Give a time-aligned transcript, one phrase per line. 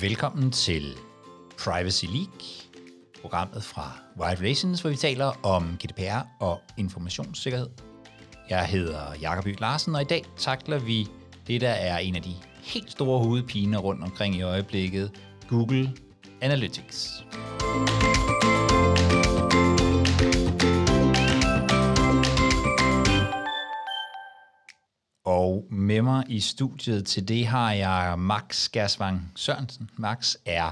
[0.00, 0.96] Velkommen til
[1.58, 2.28] Privacy League,
[3.20, 7.68] programmet fra Wired Relations, hvor vi taler om GDPR og informationssikkerhed.
[8.50, 11.08] Jeg hedder Jakob Larsen, og i dag takler vi
[11.46, 15.10] det, der er en af de helt store hovedpiner rundt omkring i øjeblikket,
[15.48, 15.92] Google
[16.40, 17.24] Analytics.
[26.14, 29.90] Mig i studiet til det har jeg Max Gersvang Sørensen.
[29.96, 30.70] Max er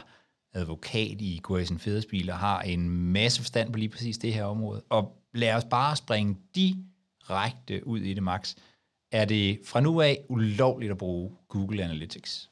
[0.55, 4.83] advokat i Gorisen Federspil og har en masse forstand på lige præcis det her område.
[4.89, 8.55] Og lad os bare springe direkte ud i det, Max.
[9.13, 12.51] Er det fra nu af ulovligt at bruge Google Analytics?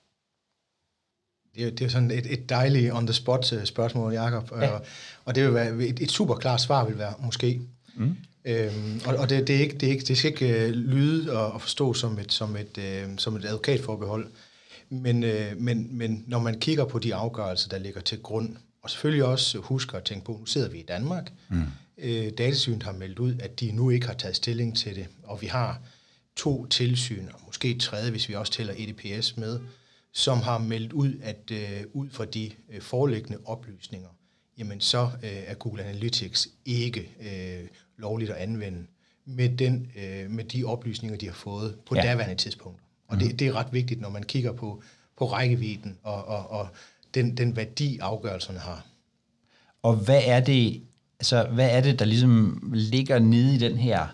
[1.54, 4.50] Det er, det er sådan et, et dejligt on-the-spot øh, spørgsmål, Jacob.
[4.52, 4.70] Ja.
[4.70, 4.86] Og,
[5.24, 7.60] og det vil være et, et super klart svar vil være måske.
[7.94, 8.16] Mm.
[8.44, 11.32] Øhm, og og det, det, er ikke, det, er ikke, det skal ikke uh, lyde
[11.38, 14.30] og, og forstå som et, som et, uh, som et advokatforbehold.
[14.88, 18.90] Men, uh, men, men når man kigger på de afgørelser, der ligger til grund, og
[18.90, 21.62] selvfølgelig også husker at tænke på, nu sidder vi i Danmark, mm.
[21.96, 25.42] uh, Datasynet har meldt ud, at de nu ikke har taget stilling til det, og
[25.42, 25.80] vi har
[26.36, 29.60] to tilsyn, og måske et tredje, hvis vi også tæller EDPS med,
[30.12, 34.08] som har meldt ud, at uh, ud fra de uh, foreliggende oplysninger,
[34.58, 37.68] jamen så uh, er Google Analytics ikke uh,
[38.00, 38.86] lovligt at anvende
[39.24, 42.02] med, den, uh, med de oplysninger, de har fået på ja.
[42.02, 42.80] daværende tidspunkt.
[43.08, 43.22] Og mm.
[43.22, 44.82] det, det er ret vigtigt, når man kigger på,
[45.18, 46.68] på rækkevidden og, og, og
[47.14, 48.86] den, den værdi, afgørelserne har.
[49.82, 50.82] Og hvad er det,
[51.18, 54.06] altså, hvad er det, der ligesom ligger nede i den her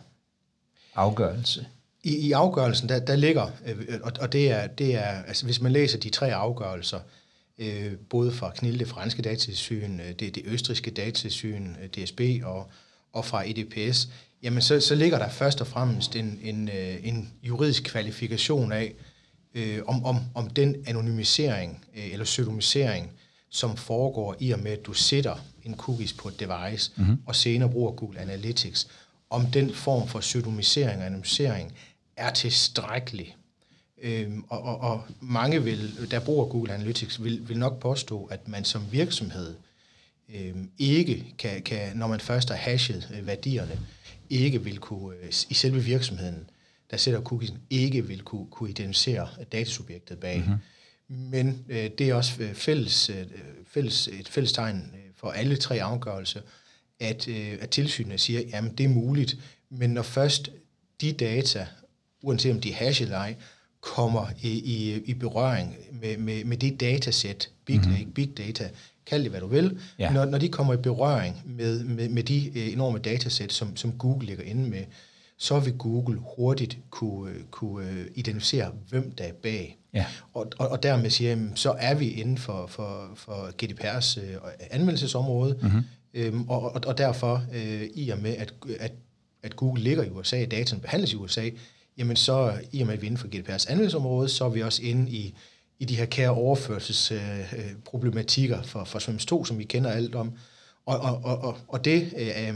[0.94, 1.66] afgørelse?
[2.02, 5.60] I, i afgørelsen, der, der ligger, øh, og, og det er, det er, altså hvis
[5.60, 7.00] man læser de tre afgørelser,
[7.58, 12.70] øh, både fra KNIL, det franske datasyn, øh, det, det østriske datasyn, øh, DSB og,
[13.16, 14.08] og fra EDPS,
[14.42, 16.70] jamen så, så ligger der først og fremmest en, en,
[17.02, 18.94] en juridisk kvalifikation af,
[19.54, 23.10] øh, om, om, om den anonymisering øh, eller pseudonymisering,
[23.50, 27.18] som foregår i og med, at du sætter en cookies på et device, mm-hmm.
[27.26, 28.88] og senere bruger Google Analytics,
[29.30, 31.72] om den form for pseudonymisering og anonymisering
[32.16, 33.36] er tilstrækkelig.
[34.02, 38.48] Øhm, og, og, og mange, vil, der bruger Google Analytics, vil, vil nok påstå, at
[38.48, 39.54] man som virksomhed
[40.34, 43.78] øhm, ikke kan, kan, når man først har hashet øh, værdierne,
[44.30, 46.50] ikke vil kunne, øh, i selve virksomheden,
[46.90, 50.38] der sætter cookiesen, ikke vil kunne, kunne identificere datasubjektet bag.
[50.38, 50.58] Mm-hmm.
[51.08, 53.26] Men øh, det er også øh, fælles, øh,
[53.66, 56.40] fælles, et fælles tegn for alle tre afgørelser,
[57.00, 59.36] at, øh, at tilsynet siger, at det er muligt,
[59.70, 60.50] men når først
[61.00, 61.66] de data
[62.22, 63.34] uanset om de er hash eller ej,
[63.80, 68.12] kommer i, i, i berøring med, med, med det datasæt, big, mm-hmm.
[68.12, 68.70] big data,
[69.06, 70.12] kald det hvad du vil, ja.
[70.12, 73.92] når, når de kommer i berøring med, med, med de øh, enorme datasæt, som, som
[73.92, 74.84] Google ligger inde med,
[75.38, 79.78] så vil Google hurtigt kunne, kunne øh, identificere, hvem der er bag.
[79.94, 80.06] Ja.
[80.34, 84.36] Og, og, og dermed siger jeg, så er vi inden for, for, for GDPR's øh,
[84.70, 85.82] anvendelsesområde, mm-hmm.
[86.14, 88.92] øhm, og, og, og derfor, øh, i og med, at, at,
[89.42, 91.50] at Google ligger i USA, dataen behandles i USA,
[91.98, 94.62] jamen så i og med, at vi er inden for GDPR's anvendelsesområde, så er vi
[94.62, 95.34] også inde i,
[95.78, 100.32] i de her kære overførselsproblematikker øh, for, for SWIMS 2, som vi kender alt om.
[100.86, 102.54] Og, og, og, og det, øh,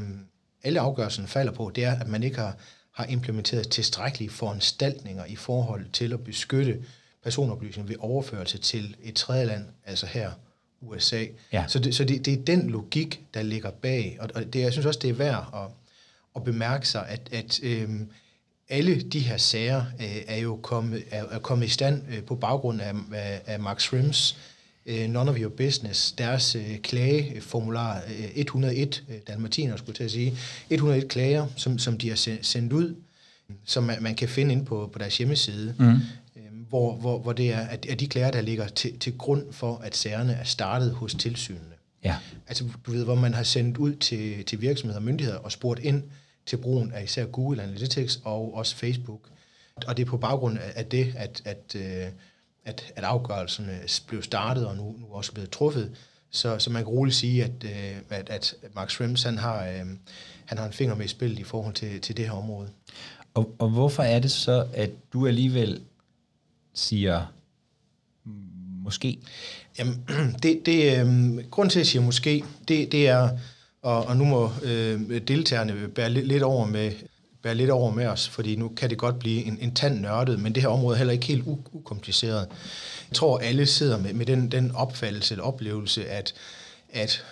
[0.62, 2.56] alle afgørelsen falder på, det er, at man ikke har,
[2.92, 6.84] har implementeret tilstrækkelige foranstaltninger i forhold til at beskytte
[7.22, 10.30] personoplysninger ved overførelse til et tredje land, altså her
[10.80, 11.24] USA.
[11.52, 11.64] Ja.
[11.68, 14.72] Så, det, så det, det er den logik, der ligger bag, og, og det, jeg
[14.72, 15.66] synes også, det er værd at,
[16.36, 17.90] at bemærke sig, at, at øh,
[18.70, 22.34] alle de her sager øh, er jo kommet, er, er kommet i stand øh, på
[22.34, 24.36] baggrund af, af, af Max Schrems
[24.86, 30.10] øh, None of Your Business, deres øh, klageformular øh, 101, øh, Dalmatiner skulle til at
[30.10, 30.36] sige,
[30.70, 32.94] 101 klager, som, som de har sendt ud,
[33.64, 35.86] som man, man kan finde ind på, på deres hjemmeside, mm.
[36.36, 39.52] øh, hvor, hvor, hvor det er, at, at de klager, der ligger til, til grund
[39.52, 41.64] for, at sagerne er startet hos tilsynene.
[42.04, 42.16] Ja.
[42.48, 45.80] Altså, du ved, hvor man har sendt ud til, til virksomheder og myndigheder og spurgt
[45.80, 46.02] ind,
[46.50, 49.20] til brugen af især Google Analytics og også Facebook.
[49.86, 52.12] Og det er på baggrund af det, at, at, øh,
[52.64, 55.96] at, at afgørelserne blev startet og nu, nu også blevet truffet.
[56.30, 59.86] Så, så man kan roligt sige, at, øh, at, at Max Schrems, han har, øh,
[60.44, 62.68] han har en finger med i spillet i forhold til, til det her område.
[63.34, 65.80] Og, og hvorfor er det så, at du alligevel
[66.74, 67.26] siger
[68.84, 69.18] måske?
[69.78, 70.04] Jamen,
[70.42, 73.38] det, det, øh, grund til, at jeg siger måske, det, det er,
[73.82, 76.92] og, og nu må øh, deltagerne bære lidt, lidt over med
[77.42, 80.40] bære lidt over med os, fordi nu kan det godt blive en, en tand nørdet,
[80.40, 82.48] men det her område er heller ikke helt ukompliceret.
[83.08, 86.34] Jeg tror, alle sidder med, med den, den opfattelse eller oplevelse, at,
[86.90, 87.24] at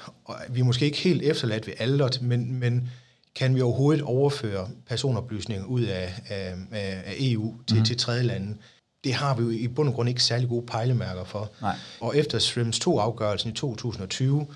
[0.48, 2.90] vi måske ikke helt efterladt ved aldert, men, men
[3.34, 7.84] kan vi overhovedet overføre personoplysninger ud af, af, af EU til, mm.
[7.84, 8.56] til tredje lande?
[9.04, 11.50] Det har vi jo i bund og grund ikke særlig gode pejlemærker for.
[11.60, 11.76] Nej.
[12.00, 14.46] Og efter SRIMS 2-afgørelsen i 2020,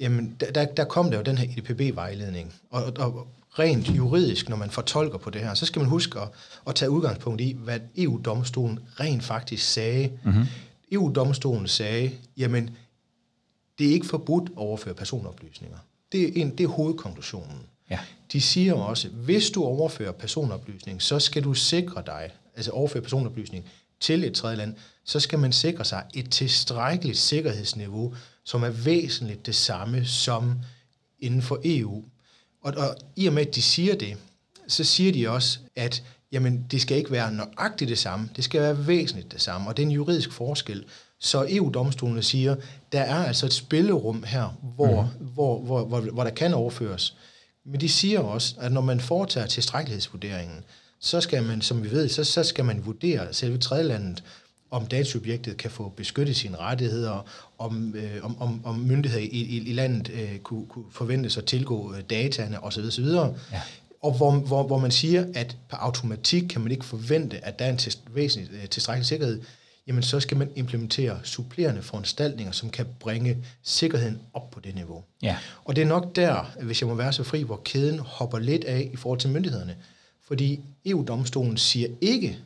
[0.00, 2.54] jamen, der, der, der kom der jo den her EDPB-vejledning.
[2.70, 6.28] Og, og rent juridisk, når man fortolker på det her, så skal man huske at,
[6.66, 10.10] at tage udgangspunkt i, hvad EU-domstolen rent faktisk sagde.
[10.24, 10.44] Mm-hmm.
[10.92, 12.70] EU-domstolen sagde, jamen,
[13.78, 15.78] det er ikke forbudt at overføre personoplysninger.
[16.12, 17.58] Det er, en, det er hovedkonklusionen.
[17.90, 17.98] Ja.
[18.32, 23.64] De siger også, hvis du overfører personoplysning, så skal du sikre dig, altså overføre personoplysning
[24.00, 24.74] til et tredje land,
[25.04, 28.14] så skal man sikre sig et tilstrækkeligt sikkerhedsniveau,
[28.44, 30.60] som er væsentligt det samme som
[31.18, 32.04] inden for EU.
[32.62, 34.16] Og, og i og med, at de siger det,
[34.68, 36.02] så siger de også, at
[36.32, 39.76] jamen, det skal ikke være nøjagtigt det samme, det skal være væsentligt det samme, og
[39.76, 40.84] det er en juridisk forskel.
[41.20, 42.56] Så EU-domstolene siger,
[42.92, 45.26] der er altså et spillerum her, hvor, mm.
[45.26, 47.16] hvor, hvor, hvor, hvor der kan overføres.
[47.64, 50.64] Men de siger også, at når man foretager tilstrækkelighedsvurderingen,
[51.00, 54.22] så skal man, som vi ved, så, så skal man vurdere selve tredjelandet,
[54.74, 57.26] om datasubjektet kan få beskyttet sine rettigheder,
[57.58, 61.44] om, øh, om, om, om myndigheder i, i, i landet øh, kunne, kunne forventes at
[61.44, 62.84] tilgå øh, dataene osv.
[62.84, 63.04] osv.
[63.04, 63.60] Ja.
[64.02, 67.64] Og hvor, hvor, hvor man siger, at på automatik kan man ikke forvente, at der
[67.64, 69.42] er en til, væsentlig øh, tilstrækkelig sikkerhed,
[69.86, 75.04] jamen så skal man implementere supplerende foranstaltninger, som kan bringe sikkerheden op på det niveau.
[75.22, 75.36] Ja.
[75.64, 78.64] Og det er nok der, hvis jeg må være så fri, hvor kæden hopper lidt
[78.64, 79.76] af i forhold til myndighederne.
[80.26, 82.38] Fordi EU-domstolen siger ikke,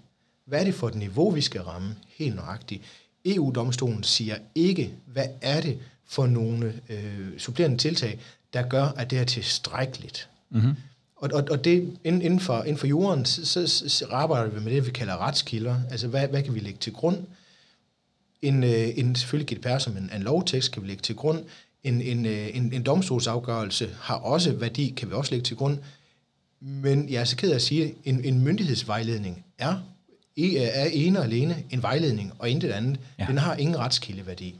[0.49, 2.83] hvad er det for et niveau, vi skal ramme helt nøjagtigt.
[3.25, 8.19] EU-domstolen siger ikke, hvad er det for nogle øh, supplerende tiltag,
[8.53, 10.29] der gør, at det er tilstrækkeligt.
[10.51, 10.75] Mm-hmm.
[11.17, 14.73] Og, og, og det, inden for, inden for jorden, så, så, så arbejder vi med
[14.73, 15.77] det, vi kalder retskilder.
[15.91, 17.19] Altså, hvad, hvad kan vi lægge til grund?
[18.43, 21.45] En, øh, en selvfølgelig GDPR som en, en lovtekst kan vi lægge til grund.
[21.85, 25.79] En, en, øh, en, en domstolsafgørelse har også værdi, kan vi også lægge til grund.
[26.61, 29.83] Men jeg er så ked af at sige, at en, en myndighedsvejledning er,
[30.47, 33.01] er ene og alene en vejledning, og intet andet.
[33.19, 33.27] Ja.
[33.29, 34.55] Den har ingen retskildeværdi.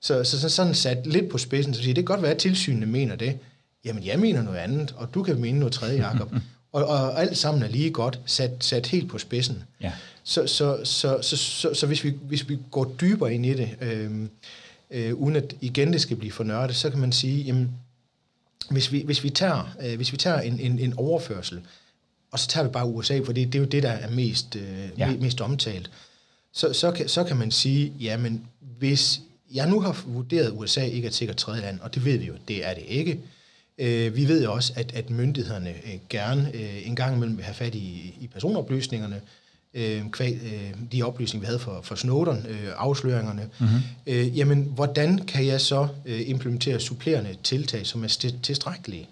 [0.00, 2.38] Så, så, så sådan sat lidt på spidsen, så siger, det kan godt være, at
[2.38, 3.38] tilsynene mener det,
[3.84, 6.34] jamen jeg mener noget andet, og du kan mene noget tredje, Jacob.
[6.72, 9.62] og, og alt sammen er lige godt sat, sat helt på spidsen.
[9.80, 9.92] Ja.
[10.24, 13.70] Så, så, så, så, så, så hvis, vi, hvis vi går dybere ind i det,
[13.80, 14.10] øh,
[14.90, 17.70] øh, uden at igen det skal blive for nørdet, så kan man sige, jamen,
[18.70, 21.60] hvis vi, hvis vi tager, øh, hvis vi tager en, en, en overførsel,
[22.30, 24.56] og så tager vi bare USA, for det, det er jo det, der er mest,
[24.56, 25.16] øh, ja.
[25.20, 25.90] mest omtalt,
[26.52, 28.46] så, så, kan, så kan man sige, jamen
[28.78, 29.20] hvis
[29.54, 32.18] jeg nu har vurderet, at USA ikke er et sikkert tredje land, og det ved
[32.18, 33.20] vi jo, det er det ikke,
[33.80, 37.54] Øh, vi ved også, at, at myndighederne øh, gerne øh, en gang imellem vil have
[37.54, 39.20] fat i, i personoplysningerne,
[39.74, 43.48] øh, kvæg, øh, de oplysninger, vi havde for, for Snowden, øh, afsløringerne.
[43.60, 43.80] Mm-hmm.
[44.06, 48.08] Øh, jamen, hvordan kan jeg så øh, implementere supplerende tiltag, som er
[48.42, 49.08] tilstrækkelige?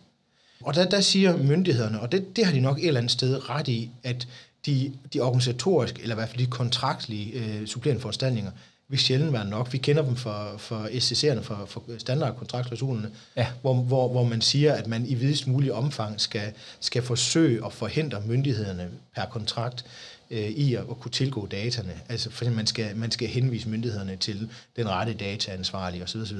[0.62, 3.50] Og der, der siger myndighederne, og det, det har de nok et eller andet sted
[3.50, 4.28] ret i, at
[4.66, 8.50] de, de organisatoriske, eller i hvert fald de kontraktlige øh, supplerende foranstaltninger,
[8.88, 9.72] vil sjældent være nok.
[9.72, 13.46] Vi kender dem for, for SCC'erne, for, for standardkontraktklausulerne, ja.
[13.60, 17.72] hvor, hvor, hvor man siger, at man i videst mulig omfang skal, skal forsøge at
[17.72, 19.84] forhindre myndighederne per kontrakt
[20.30, 21.92] øh, i at, at kunne tilgå dataene.
[22.08, 26.20] Altså for man skal, man skal henvise myndighederne til den rette dataansvarlige osv.
[26.20, 26.38] osv.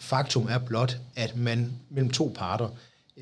[0.00, 2.68] Faktum er blot, at man mellem to parter,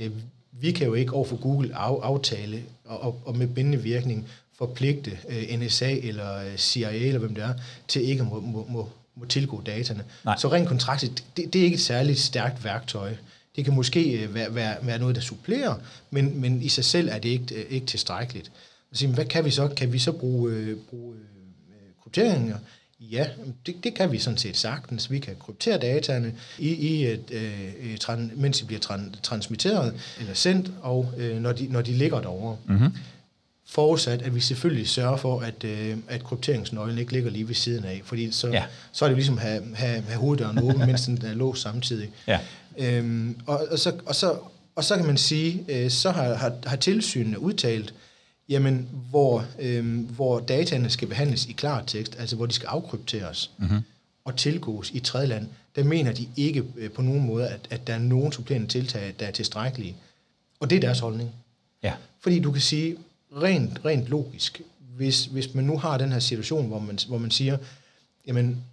[0.00, 0.10] øh,
[0.52, 5.18] vi kan jo ikke overfor Google af, aftale og, og, og med bindende virkning forpligte
[5.28, 7.54] øh, NSA eller øh, CIA eller hvem det er,
[7.88, 10.04] til ikke at må, må, må, må tilgå dataene.
[10.24, 10.36] Nej.
[10.38, 13.14] Så rent kontraktet, det, det er ikke et særligt stærkt værktøj.
[13.56, 15.74] Det kan måske være, være, være noget, der supplerer,
[16.10, 18.52] men, men i sig selv er det ikke, ikke tilstrækkeligt.
[18.92, 19.68] Så, hvad kan vi så?
[19.68, 21.14] Kan vi så bruge, bruge
[22.02, 22.56] krypteringer?
[23.00, 23.26] Ja,
[23.66, 25.10] det, det kan vi sådan set sagtens.
[25.10, 30.34] Vi kan kryptere dataene, i, i et, øh, tran, mens de bliver tran, transmitteret eller
[30.34, 32.56] sendt, og øh, når, de, når de ligger derovre.
[32.66, 32.94] Mm-hmm.
[33.66, 37.84] Forudsat, at vi selvfølgelig sørger for, at, øh, at krypteringsnøglen ikke ligger lige ved siden
[37.84, 38.64] af, fordi så, ja.
[38.92, 42.10] så er det ligesom at have, have, have hoveddøren åben, mens den er låst samtidig.
[42.26, 42.38] Ja.
[42.78, 44.38] Øhm, og, og, så, og, så,
[44.76, 47.94] og så kan man sige, øh, så har, har, har tilsynene udtalt,
[48.50, 53.80] jamen, hvor, øh, hvor dataene skal behandles i klartekst, altså hvor de skal afkrypteres mm-hmm.
[54.24, 57.86] og tilgås i tredje land, der mener de ikke øh, på nogen måde, at, at
[57.86, 59.96] der er nogen supplerende tiltag, der er tilstrækkelige.
[60.60, 61.30] Og det er deres holdning.
[61.82, 61.94] Ja.
[62.20, 62.96] Fordi du kan sige,
[63.36, 64.60] rent, rent logisk,
[64.96, 67.58] hvis, hvis man nu har den her situation, hvor man, hvor man siger,
[68.26, 68.64] jamen,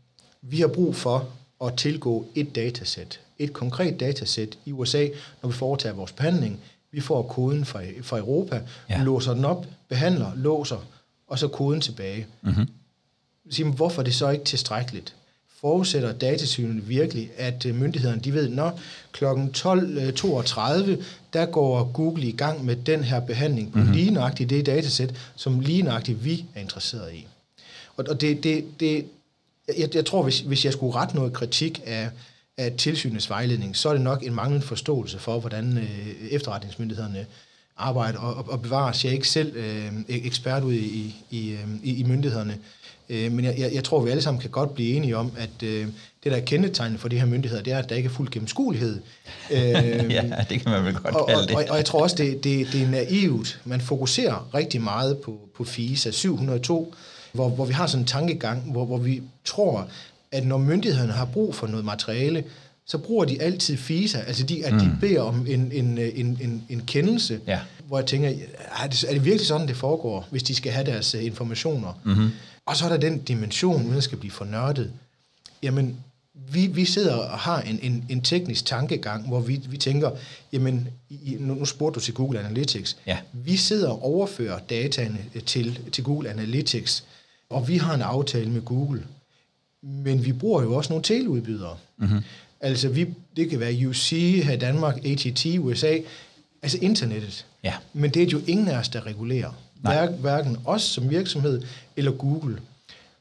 [0.41, 1.29] vi har brug for
[1.63, 5.07] at tilgå et datasæt, et konkret datasæt i USA,
[5.41, 6.60] når vi foretager vores behandling.
[6.91, 9.03] Vi får koden fra, fra Europa, ja.
[9.03, 10.86] låser den op, behandler, låser,
[11.27, 12.27] og så koden tilbage.
[12.41, 12.67] Mm-hmm.
[13.50, 15.15] Siger, hvorfor er det så ikke tilstrækkeligt?
[15.62, 18.79] forudsætter datasynet virkelig, at øh, myndighederne de ved, når
[19.12, 19.25] kl.
[19.25, 21.03] 12.32,
[21.34, 23.94] der går Google i gang med den her behandling på mm-hmm.
[23.94, 27.27] lige nøjagtigt det datasæt, som lige nøjagtigt vi er interesseret i.
[27.98, 29.06] Og, og det, det, det,
[29.77, 32.10] jeg, jeg tror, hvis, hvis jeg skulle rette noget kritik af,
[32.58, 37.26] af tilsynets vejledning, så er det nok en manglende forståelse for, hvordan øh, efterretningsmyndighederne
[37.78, 39.04] arbejder og, og, bevares.
[39.04, 42.58] Jeg er ikke selv øh, ekspert ude i, i, øh, i, i myndighederne,
[43.10, 45.88] øh, men jeg, jeg, tror, vi alle sammen kan godt blive enige om, at øh,
[46.24, 48.30] det, der er kendetegnet for de her myndigheder, det er, at der ikke er fuld
[48.30, 49.00] gennemskuelighed.
[49.52, 49.58] Øh,
[50.12, 51.52] ja, det kan man vel godt og, kalde det.
[51.52, 53.62] Og, og, og jeg tror også, det, det, det er naivt.
[53.66, 56.94] Man fokuserer rigtig meget på, på FISA 702,
[57.32, 59.88] hvor, hvor vi har sådan en tankegang, hvor, hvor vi tror,
[60.31, 62.43] at når myndighederne har brug for noget materiale,
[62.86, 65.00] så bruger de altid FISA, altså de, at de mm.
[65.00, 67.60] beder om en, en, en, en, en kendelse, ja.
[67.88, 68.29] hvor jeg tænker,
[68.84, 72.01] er det, er det virkelig sådan, det foregår, hvis de skal have deres uh, informationer?
[72.03, 72.29] Mm-hmm.
[72.65, 74.91] Og så er der den dimension, uden at skal blive fornørdet.
[75.63, 75.98] Jamen,
[76.51, 80.12] vi, vi sidder og har en, en, en teknisk tankegang, hvor vi, vi tænker,
[80.53, 83.17] jamen, i, nu, nu spurgte du til Google Analytics, ja.
[83.34, 87.03] vi sidder og overfører dataene til, til Google Analytics,
[87.50, 89.03] og vi har en aftale med Google,
[89.84, 91.77] men vi bruger jo også nogle teleudbydere.
[91.98, 92.19] Mm-hmm.
[92.62, 94.10] Altså, vi, det kan være UC
[94.43, 95.98] her i Danmark, AT&T, USA,
[96.62, 97.46] altså internettet.
[97.63, 97.74] Ja.
[97.93, 99.51] Men det er jo ingen af os, der regulerer.
[99.81, 101.62] Hver, hverken os som virksomhed
[101.98, 102.60] eller Google.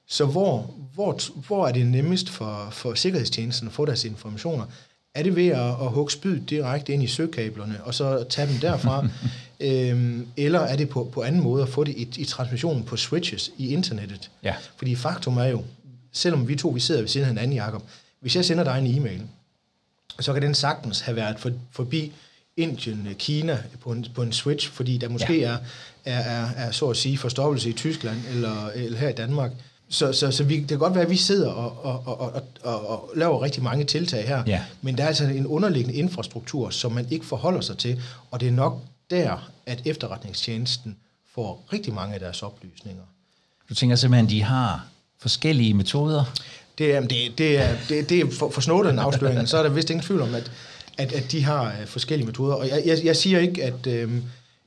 [0.09, 4.65] Så hvor, hvor, hvor er det nemmest for, for sikkerhedstjenesten at få deres informationer?
[5.15, 8.57] Er det ved at, at hugge spyd direkte ind i søkablerne, og så tage dem
[8.57, 9.09] derfra?
[9.61, 12.97] øhm, eller er det på, på anden måde at få det i, i transmissionen på
[12.97, 14.31] switches i internettet?
[14.43, 14.55] Ja.
[14.77, 15.63] Fordi faktum er jo,
[16.17, 17.83] selvom vi to vi sidder ved siden af hinanden, Jacob,
[18.21, 19.23] hvis jeg sender dig en e-mail,
[20.21, 22.13] så kan den sagtens have været for, forbi
[22.57, 25.51] Indien, Kina på en, på en switch, fordi der måske ja.
[25.51, 25.59] er,
[26.05, 29.51] er, er, er, så at sige, forstoppelse i Tyskland eller, eller her i Danmark.
[29.89, 32.43] Så, så, så vi, det kan godt være, at vi sidder og, og, og, og,
[32.63, 34.63] og, og laver rigtig mange tiltag her, ja.
[34.83, 38.49] men der er altså en underliggende infrastruktur, som man ikke forholder sig til, og det
[38.49, 40.97] er nok der, at efterretningstjenesten
[41.35, 43.03] får rigtig mange af deres oplysninger.
[43.69, 44.87] Du tænker simpelthen, at de har
[45.19, 46.25] forskellige metoder?
[46.79, 49.71] Det er, det, det er, det, det er for, for Snowden afsløringen, så er der
[49.71, 50.53] vist ingen tvivl om, at,
[50.99, 52.55] at, at de har øh, forskellige metoder.
[52.55, 54.13] Og jeg, jeg, jeg siger ikke, at, øh,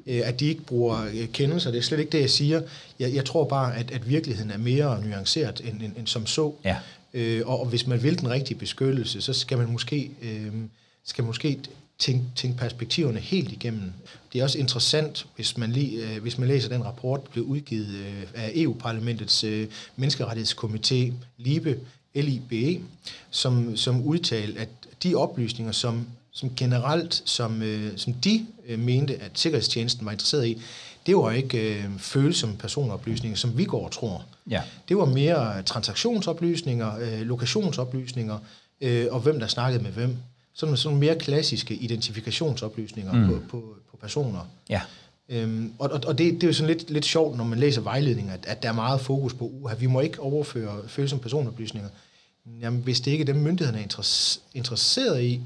[0.08, 1.72] øh, at de ikke bruger øh, kendelser.
[1.72, 2.62] Det er slet ikke det, jeg siger.
[3.00, 6.54] Jeg, jeg tror bare, at, at virkeligheden er mere nuanceret end, end, end som så.
[6.66, 6.78] Ja.
[7.14, 10.52] Øh, og, og hvis man vil den rigtige beskyttelse, så skal man måske, øh,
[11.06, 11.60] skal måske
[12.00, 13.92] tænke, tænke perspektiverne helt igennem.
[14.34, 17.44] Det er også interessant, hvis man, lige, øh, hvis man læser den rapport, der blev
[17.44, 21.80] udgivet øh, af EU-parlamentets øh, menneskerettighedskomité, LIBE,
[22.16, 22.82] LIBE,
[23.30, 24.70] som, som udtalte, at
[25.04, 30.48] de oplysninger, som, som generelt, som, øh, som de øh, mente, at Sikkerhedstjenesten var interesseret
[30.48, 30.62] i,
[31.06, 34.26] det var ikke øh, følsomme personoplysninger, som vi går og tror.
[34.50, 34.62] Ja.
[34.90, 38.38] Det var mere transaktionsoplysninger, øh, lokationsoplysninger,
[38.82, 40.18] øh, og hvem der snakkede med hvem.
[40.60, 43.28] Sådan, sådan mere klassiske identifikationsoplysninger mm.
[43.28, 44.40] på, på, på personer.
[44.70, 44.82] Ja.
[45.30, 47.82] Øhm, og og, og det, det er jo sådan lidt, lidt sjovt, når man læser
[47.82, 51.90] vejledninger, at, at der er meget fokus på, at vi må ikke overføre følsomme personoplysninger.
[52.62, 55.42] Jamen, hvis det ikke er dem, myndighederne er interesseret i,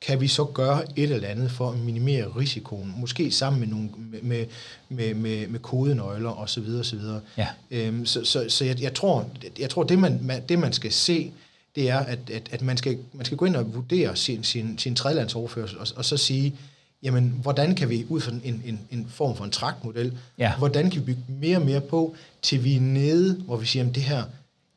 [0.00, 3.90] kan vi så gøre et eller andet for at minimere risikoen, måske sammen med nogle
[4.22, 4.46] med,
[4.88, 7.20] med, med, med kodenøgler og så videre, så videre.
[7.36, 7.48] Ja.
[7.70, 11.32] Øhm, så så, så jeg, jeg tror, jeg tror det man, det man skal se,
[11.76, 14.78] det er, at, at, at man, skal, man skal gå ind og vurdere sin, sin,
[14.78, 16.54] sin tredjelandsoverførsel, og, og så sige,
[17.02, 20.56] jamen, hvordan kan vi ud fra en, en, en form for en traktmodel, ja.
[20.56, 23.88] hvordan kan vi bygge mere og mere på, til vi er nede, hvor vi siger,
[23.88, 24.24] at det her,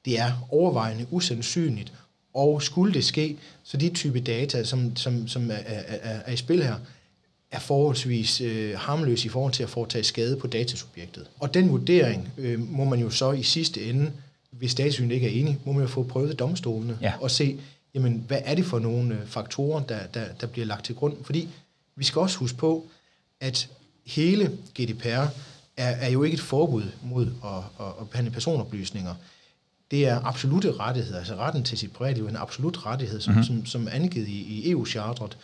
[0.06, 1.94] det er overvejende usandsynligt,
[2.34, 6.36] og skulle det ske, så de type data, som, som, som er, er, er i
[6.36, 6.76] spil her,
[7.52, 11.26] er forholdsvis øh, harmløse i forhold til at foretage skade på datasubjektet.
[11.40, 14.12] Og den vurdering øh, må man jo så i sidste ende,
[14.60, 17.14] hvis datasynet ikke er enig, må man jo få prøvet domstolene ja.
[17.22, 17.60] og se,
[17.94, 21.18] jamen, hvad er det for nogle øh, faktorer, der, der, der bliver lagt til grund.
[21.24, 21.50] Fordi
[21.96, 22.86] vi skal også huske på,
[23.42, 23.70] at
[24.06, 25.28] hele GDPR er,
[25.78, 29.16] er jo ikke et forbud mod at, at, at behandle personoplysninger.
[29.92, 33.44] Det er absolute rettigheder, altså retten til sit privatliv er en absolut rettighed, som, mm-hmm.
[33.44, 35.38] som, som er angivet i, i EU-charteret,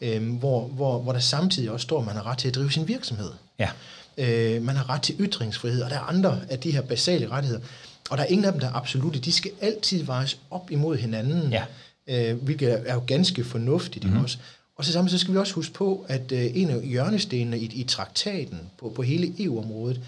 [0.00, 2.72] øh, hvor, hvor, hvor der samtidig også står, at man har ret til at drive
[2.72, 3.30] sin virksomhed.
[3.58, 3.70] Ja.
[4.18, 7.62] Øh, man har ret til ytringsfrihed, og der er andre af de her basale rettigheder.
[8.10, 9.18] Og der er ingen af dem, der er absolute.
[9.18, 11.64] De skal altid vejes op imod hinanden, ja.
[12.06, 14.22] øh, hvilket er jo ganske fornuftigt mm-hmm.
[14.22, 14.38] også.
[14.76, 17.64] Og så sammen så skal vi også huske på, at øh, en af hjørnestenene i,
[17.64, 20.00] i traktaten på, på hele EU-området,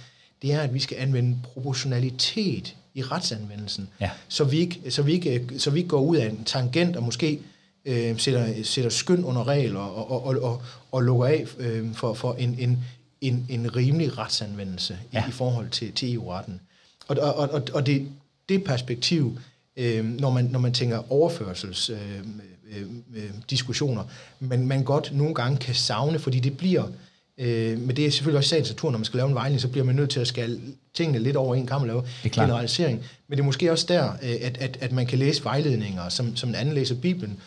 [0.42, 4.11] det er, at vi skal anvende proportionalitet i retsanvendelsen, ja.
[4.28, 7.02] så, vi ikke, så, vi ikke, så vi ikke går ud af en tangent og
[7.02, 7.40] måske
[7.84, 12.14] øh, sætter, sætter skynd under regler og, og, og, og, og lukker af øh, for,
[12.14, 12.84] for en, en,
[13.20, 15.25] en, en rimelig retsanvendelse ja.
[15.26, 16.61] i, i forhold til, til EU-retten.
[17.19, 18.09] Og, og, og, og det,
[18.49, 19.38] det perspektiv,
[19.76, 22.42] øh, når, man, når man tænker overførselsdiskussioner,
[23.16, 24.04] øh, øh, diskussioner,
[24.40, 26.85] men man godt nogle gange kan savne, fordi det bliver,
[27.38, 29.69] øh, men det er selvfølgelig også sagens natur, når man skal lave en vejledning, så
[29.69, 30.61] bliver man nødt til at skale
[30.95, 33.04] tingene lidt over en kamp og lave Det er generalisering.
[33.28, 36.37] Men det er måske også der, øh, at, at, at man kan læse vejledninger, som,
[36.37, 37.40] som en anden læser Bibelen,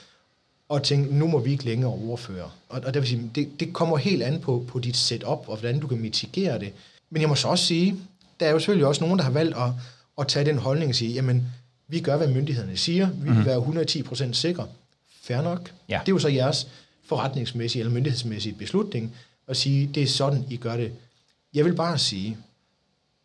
[0.70, 2.50] og tænke, nu må vi ikke længere overføre.
[2.70, 5.58] Og, og der vil sige, det, det kommer helt an på, på dit setup, og
[5.58, 6.74] hvordan du kan mitigere det.
[7.10, 7.96] Men jeg må så også sige,
[8.40, 9.70] der er jo selvfølgelig også nogen, der har valgt at,
[10.20, 11.48] at tage den holdning og sige, jamen,
[11.88, 14.68] vi gør, hvad myndighederne siger, vi vil være 110% sikre.
[15.22, 15.72] Fair nok.
[15.90, 16.00] Ja.
[16.06, 16.68] Det er jo så jeres
[17.06, 19.16] forretningsmæssige eller myndighedsmæssige beslutning,
[19.48, 20.92] at sige, det er sådan, I gør det.
[21.54, 22.38] Jeg vil bare sige,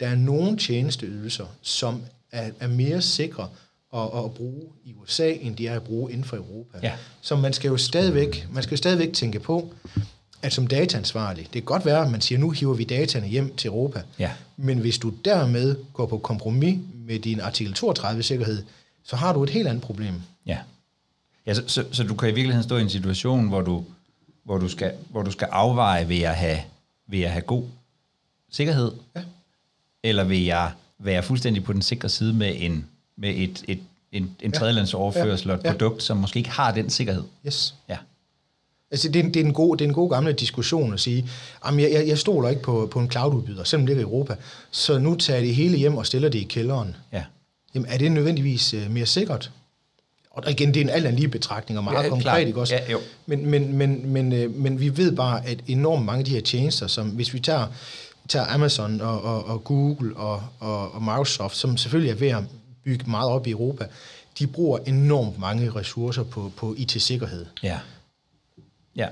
[0.00, 2.02] der er nogle tjenesteydelser, som
[2.32, 3.48] er, er mere sikre
[3.94, 6.78] at, at bruge i USA, end de er at bruge inden for Europa.
[6.82, 6.92] Ja.
[7.20, 9.74] Så man skal jo stadigvæk, man skal jo stadigvæk tænke på,
[10.42, 13.56] at som dataansvarlig, det kan godt være, at man siger, nu hiver vi dataene hjem
[13.56, 14.02] til Europa.
[14.18, 14.30] Ja.
[14.56, 18.62] Men hvis du dermed går på kompromis med din artikel 32-sikkerhed,
[19.04, 20.14] så har du et helt andet problem.
[20.46, 20.58] Ja.
[21.46, 23.84] ja så, så, så du kan i virkeligheden stå i en situation, hvor du,
[24.44, 26.58] hvor du, skal, hvor du skal afveje, vil jeg have,
[27.06, 27.64] vil jeg have god
[28.50, 29.22] sikkerhed, Ja.
[30.02, 33.80] eller vil jeg være fuldstændig på den sikre side med en, med et, et,
[34.12, 35.70] en, en tredjelandsoverførsel og et Ja.
[35.72, 37.22] produkt, som måske ikke har den sikkerhed.
[37.46, 37.74] Yes.
[37.88, 37.96] Ja.
[38.90, 41.00] Altså, det, er, en- det, er en god, det er en god gamle diskussion at
[41.00, 41.28] sige,
[41.66, 44.34] jamen, jeg, jeg, jeg stoler ikke på, på en cloududbyder, selvom det ligger i Europa,
[44.70, 46.96] så nu tager jeg det hele hjem og stiller det i kælderen.
[47.12, 47.24] Ja.
[47.74, 49.50] Jamen, er det nødvendigvis øh, mere sikkert?
[50.30, 52.46] Og igen, det er en alt lige betragtning, og meget ja, konkret, klart.
[52.46, 52.74] ikke også?
[52.74, 52.98] Ja, jo.
[53.26, 56.40] Men, men, men, men, øh, men vi ved bare, at enormt mange af de her
[56.40, 57.66] tjenester, som hvis vi tager,
[58.28, 62.42] tager Amazon og, og, og Google og, og, og Microsoft, som selvfølgelig er ved at
[62.84, 63.86] bygge meget op i Europa,
[64.38, 67.46] de bruger enormt mange ressourcer på, på IT-sikkerhed.
[67.62, 67.78] Ja.
[68.96, 69.06] Ja.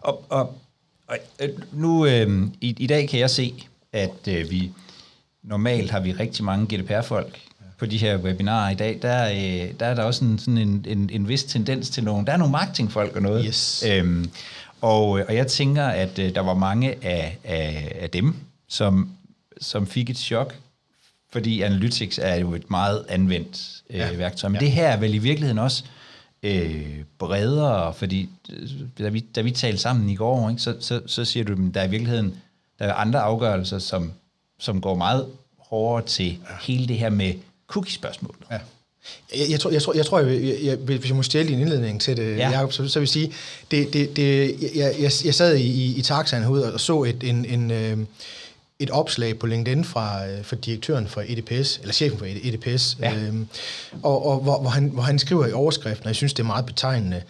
[0.00, 0.58] Og, og,
[1.06, 3.54] og øh, nu øh, i, i dag kan jeg se,
[3.92, 4.70] at øh, vi
[5.42, 7.38] normalt har vi rigtig mange GDPR-folk
[7.78, 8.98] på de her webinarer i dag.
[9.02, 12.26] Der, øh, der er der også en, sådan en, en, en vis tendens til nogle,
[12.26, 13.44] der er nogle marketingfolk og noget.
[13.46, 13.84] Yes.
[13.88, 14.30] Øhm,
[14.80, 18.34] og, og jeg tænker, at øh, der var mange af, af, af dem,
[18.68, 19.10] som,
[19.60, 20.54] som fik et chok,
[21.32, 24.12] fordi Analytics er jo et meget anvendt øh, Ja.
[24.16, 24.48] værktøj.
[24.50, 24.66] Men Ja.
[24.66, 25.90] det her er vel i virkeligheden også øh,
[27.18, 31.24] bredere, fordi øh, da vi, da vi talte sammen i går, ikke, så, så, så
[31.24, 32.34] siger du, at der er i virkeligheden
[32.78, 34.12] der er andre afgørelser, som,
[34.58, 35.26] som går meget
[35.58, 36.54] hårdere til ja.
[36.60, 37.34] hele det her med
[37.66, 38.40] cookie-spørgsmålet.
[38.50, 38.58] Ja.
[39.36, 41.60] Jeg, jeg, tror, jeg, tror, jeg, tror jeg, jeg, jeg, hvis jeg må stjæle din
[41.60, 42.36] indledning til det, Ja.
[42.36, 42.50] ja.
[42.50, 43.32] Jacob, så, så vil jeg sige,
[43.70, 47.24] det, det, det, jeg, jeg, jeg sad i, i, i taxaen herude og så et,
[47.24, 47.98] en, en, øh,
[48.80, 53.14] et opslag på LinkedIn fra, øh, fra direktøren for EDPS, eller chefen for EDPS, Ja.
[53.14, 53.48] øhm,
[54.02, 56.46] og, og hvor, hvor, han, hvor han skriver i overskriften, og jeg synes, det er
[56.46, 57.22] meget betegnende,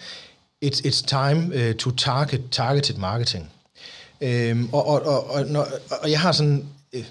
[0.64, 3.50] It's, it's time uh, to target targeted marketing.
[4.20, 5.66] Øhm, og, og, og, og, når,
[6.02, 6.64] og jeg har sådan...
[6.92, 7.04] Øh,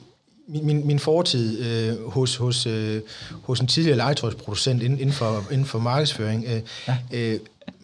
[0.51, 3.01] min, min, min fortid øh, hos, hos, øh,
[3.43, 6.45] hos en tidligere legetøjsproducent inden, inden, for, inden for markedsføring.
[6.47, 6.97] Øh, Ja.
[7.11, 7.39] øh,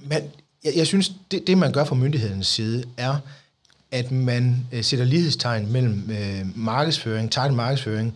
[0.09, 0.23] man,
[0.63, 3.17] jeg, jeg synes, det, det man gør fra myndighedens side, er,
[3.95, 8.13] at man øh, sætter lighedstegn mellem øh, markedsføring, target markedsføring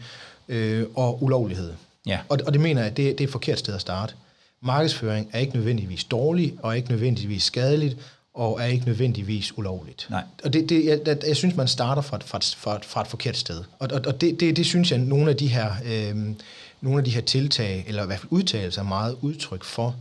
[0.49, 1.73] øh, og ulovlighed.
[2.07, 2.19] Ja.
[2.29, 4.13] Og, og det mener jeg, det, det er et forkert sted at starte.
[4.61, 7.97] Markedsføring er ikke nødvendigvis dårlig, og ikke nødvendigvis skadeligt,
[8.33, 10.07] og er ikke nødvendigvis ulovligt.
[10.09, 10.23] Nej.
[10.43, 12.85] Og det, det, jeg, jeg, jeg synes, man starter fra et, fra et, fra et,
[12.85, 13.63] fra et forkert sted.
[13.79, 16.15] Og, og, og det, det, det synes jeg, nogle af de her, øh,
[16.81, 19.95] nogle af de her tiltag, eller i hvert fald udtalelser, er meget udtryk for.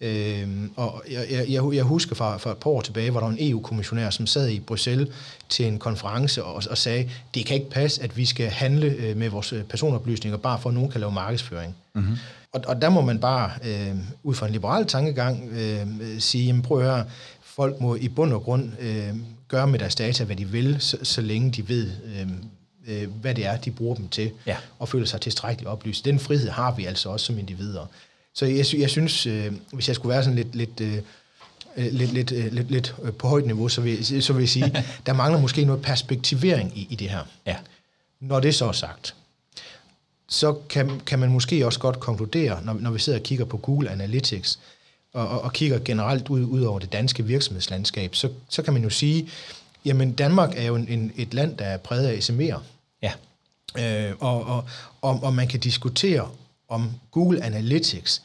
[0.00, 3.26] Øhm, og jeg, jeg, jeg- jeg husker fra, fra et par år tilbage, hvor der
[3.26, 5.08] var en EU-kommissionær, som sad i Bruxelles
[5.48, 9.16] til en konference og, og sagde, det kan ikke passe, at vi skal handle øh,
[9.16, 11.74] med vores øh, personoplysninger, bare for at nogen kan lave markedsføring.
[11.94, 12.16] Mm-hmm.
[12.52, 15.86] Og, og der må man bare, øh, ud fra en liberal tankegang, øh,
[16.18, 17.04] sige, jamen prøv at høre,
[17.42, 19.08] folk må i bund og grund øh,
[19.48, 22.26] gøre med deres data, hvad de vil, så, så længe de ved, øh,
[23.02, 24.56] øh, hvad det er, de bruger dem til, Ja.
[24.78, 26.04] og føler sig tilstrækkeligt oplyst.
[26.04, 27.86] Den frihed har vi altså også som individer.
[28.34, 30.98] Så jeg, jeg synes, øh, hvis jeg skulle være sådan lidt, lidt, øh,
[31.76, 34.48] øh, lidt, lidt, øh, lidt, lidt øh, på højt niveau, så vil, så vil jeg
[34.48, 37.22] sige, der mangler måske noget perspektivering i, i det her.
[37.46, 37.56] Ja.
[38.20, 39.14] Når det så er sagt,
[40.28, 43.56] så kan, kan man måske også godt konkludere, når, når vi sidder og kigger på
[43.56, 44.58] Google Analytics,
[45.12, 48.82] og, og, og kigger generelt ud, ud over det danske virksomhedslandskab, så, så kan man
[48.82, 49.28] jo sige,
[49.84, 52.58] jamen Danmark er jo en, en, et land, der er præget af SME'er.
[53.02, 53.12] Ja.
[53.78, 54.64] Øh, og, og,
[55.02, 56.30] og, og man kan diskutere,
[56.70, 58.22] om Google Analytics,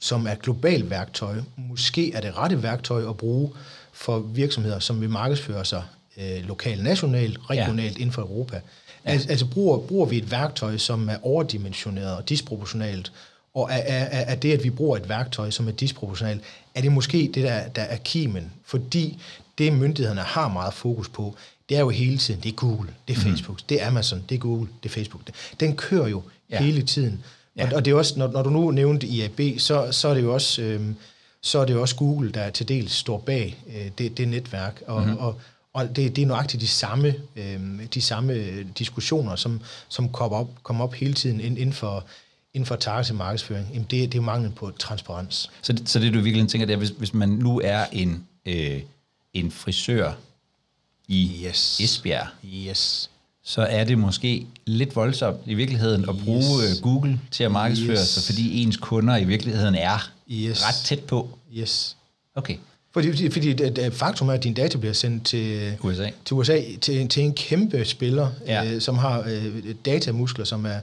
[0.00, 3.52] som er et globalt værktøj, måske er det rette værktøj at bruge
[3.92, 5.82] for virksomheder, som vil markedsføre sig
[6.16, 8.00] øh, lokalt, nationalt, regionalt ja.
[8.00, 8.60] inden for Europa.
[9.04, 9.10] Ja.
[9.10, 13.12] Altså, altså bruger, bruger vi et værktøj, som er overdimensioneret og disproportionalt,
[13.54, 16.42] og er, er, er det, at vi bruger et værktøj, som er disproportionalt,
[16.74, 18.52] er det måske det, der, der er kimen?
[18.64, 19.22] Fordi
[19.58, 21.34] det, myndighederne har meget fokus på,
[21.68, 23.66] det er jo hele tiden, det er Google, det er Facebook, mm.
[23.68, 25.22] det er Amazon, det er Google, det er Facebook.
[25.60, 26.62] Den kører jo Ja.
[26.62, 27.24] hele tiden.
[27.56, 27.66] Ja.
[27.66, 30.22] Og, og det er også, når, når du nu nævnte IAB, så, så er det
[30.22, 30.62] jo også...
[30.62, 30.80] Øh,
[31.40, 34.82] så er det jo også Google, der til dels står bag øh, det, det netværk,
[34.86, 35.16] og, mm-hmm.
[35.16, 35.40] og,
[35.72, 37.60] og det, det er nøjagtigt de samme, øh,
[37.94, 42.04] de samme diskussioner, som, som kommer op, kommer op hele tiden inden for,
[42.54, 43.68] inden for targeted markedsføring.
[43.72, 45.50] Jamen det, det er manglen på transparens.
[45.62, 48.26] Så det, så det du virkelig tænker, det er, hvis, hvis man nu er en,
[48.46, 48.82] øh,
[49.34, 50.12] en frisør
[51.08, 51.80] i yes.
[51.80, 53.10] Esbjerg, yes.
[53.48, 56.78] Så er det måske lidt voldsomt i virkeligheden at bruge yes.
[56.78, 58.08] Øh, Google til at markedsføre yes.
[58.08, 60.68] sig, fordi ens kunder i virkeligheden er yes.
[60.68, 61.28] ret tæt på.
[61.56, 61.96] Yes.
[62.34, 62.56] Okay.
[62.92, 67.08] Fordi, fordi det, faktum er, at din data bliver sendt til USA, til, USA, til,
[67.08, 68.64] til en kæmpe spiller, ja.
[68.64, 70.78] øh, som har øh, datamuskler, som er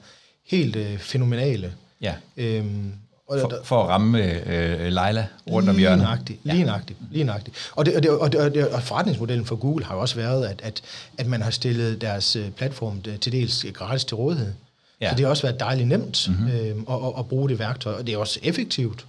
[0.47, 1.73] helt øh, fænomenale.
[2.01, 2.13] Ja.
[2.37, 2.91] Øhm,
[3.27, 6.03] og for, for at ramme øh, Leila rundt om hjørnet.
[6.03, 6.53] Nøjagtigt, ja.
[6.53, 7.57] lige nøjagtigt, lige nøjagtigt.
[7.75, 10.15] Og, det, og, det, og, det, og, det, og forretningsmodellen for Google har jo også
[10.15, 10.81] været, at, at,
[11.17, 14.53] at man har stillet deres øh, platform øh, til dels gratis til rådighed.
[15.01, 15.09] Ja.
[15.09, 16.47] Så det har også været dejligt nemt mm-hmm.
[16.47, 19.05] øh, at, at, at bruge det værktøj, og det er også effektivt.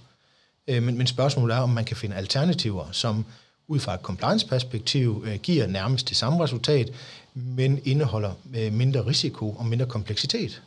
[0.67, 3.25] Øh, men, men spørgsmålet er, om man kan finde alternativer, som
[3.67, 6.89] ud fra et compliance-perspektiv øh, giver nærmest det samme resultat,
[7.33, 10.61] men indeholder øh, mindre risiko og mindre kompleksitet.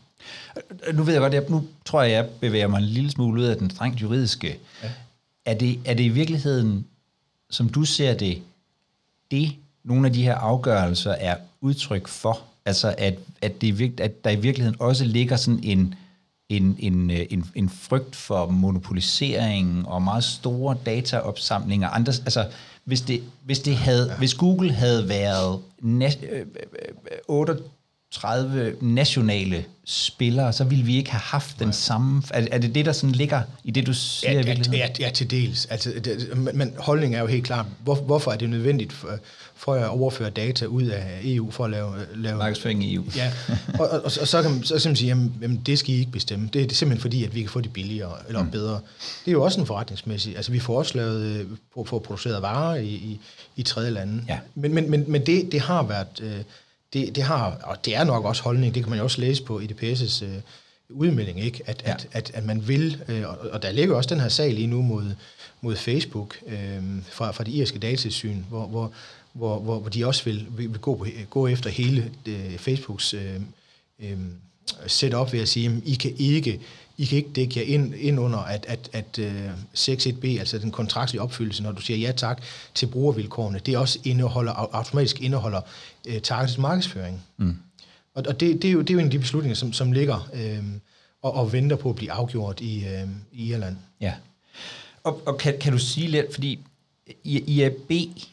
[0.87, 3.41] Øh, nu ved jeg godt, jeg, nu tror jeg, jeg bevæger mig en lille smule
[3.41, 4.59] ud af den strengt juridiske.
[4.83, 4.89] Ja.
[5.45, 6.87] Er, det, er det i virkeligheden,
[7.51, 8.43] som du ser det,
[9.31, 9.53] det
[9.85, 12.41] nogle af de her afgørelser er udtryk for?
[12.65, 15.95] Altså at, at, det, at der i virkeligheden også ligger sådan en,
[16.49, 21.89] en, en, øh, en, en frygt for monopolisering og meget store dataopsamlinger.
[21.89, 22.47] Andre, altså,
[22.85, 24.17] hvis, det, hvis, det havde, ja.
[24.17, 26.47] hvis Google havde været næst, øh, øh,
[27.13, 27.59] øh 8,
[28.11, 31.73] 30 nationale spillere, så ville vi ikke have haft den ja.
[31.73, 32.23] samme...
[32.31, 34.62] Er, er det det, der sådan ligger i det, du siger ja, i?
[34.73, 35.66] Ja, ja, til dels.
[35.66, 37.66] Altså, det, men holdningen er jo helt klar.
[37.83, 39.09] Hvor, hvorfor er det nødvendigt for,
[39.55, 41.94] for at overføre data ud af EU for at lave...
[42.14, 43.05] lave Markedsføring i EU.
[43.16, 43.33] Ja,
[43.79, 45.99] og, og, og, og så kan man så simpelthen sige, jamen, jamen det skal I
[45.99, 46.49] ikke bestemme.
[46.53, 48.51] Det er simpelthen fordi, at vi kan få det billigere eller mm.
[48.51, 48.81] bedre.
[49.25, 50.37] Det er jo også en forretningsmæssig...
[50.37, 53.21] Altså, vi får også lavet, øh, for, for produceret varer i, i,
[53.57, 54.25] i tredje lande.
[54.29, 54.38] Ja.
[54.55, 56.21] Men, men, men, men det, det har været...
[56.21, 56.40] Øh,
[56.92, 59.42] det, det har, og det er nok også holdning, det kan man jo også læse
[59.42, 60.40] på IDPS' øh,
[60.90, 61.62] udmelding, ikke?
[61.66, 61.92] At, ja.
[61.92, 64.66] at, at, at man vil, øh, og, og der ligger også den her sag lige
[64.66, 65.14] nu mod,
[65.61, 68.92] mod Facebook øh, fra, fra det irske datasyn, hvor, hvor,
[69.33, 73.40] hvor, hvor, hvor de også vil, vil gå, gå efter hele øh, Facebooks øh,
[74.01, 74.18] øh,
[74.87, 76.61] setup ved at sige, at I kan ikke
[76.99, 80.59] i kan ikke dække jer ind, ind under, at, at, at uh, øh, 6.1b, altså
[80.59, 82.43] den kontraktlige opfyldelse, når du siger ja tak
[82.75, 85.61] til brugervilkårene, det også indeholder, automatisk indeholder
[86.09, 87.23] uh, targeted markedsføring.
[87.37, 87.57] Mm.
[88.15, 89.93] Og, og det, det, er jo, det er jo en af de beslutninger, som, som
[89.93, 90.65] ligger uh,
[91.23, 93.77] og, og venter på at blive afgjort i, uh, i Irland.
[94.01, 94.15] Ja.
[95.05, 96.59] Og, og kan, kan du sige lidt, fordi
[97.25, 97.91] IAB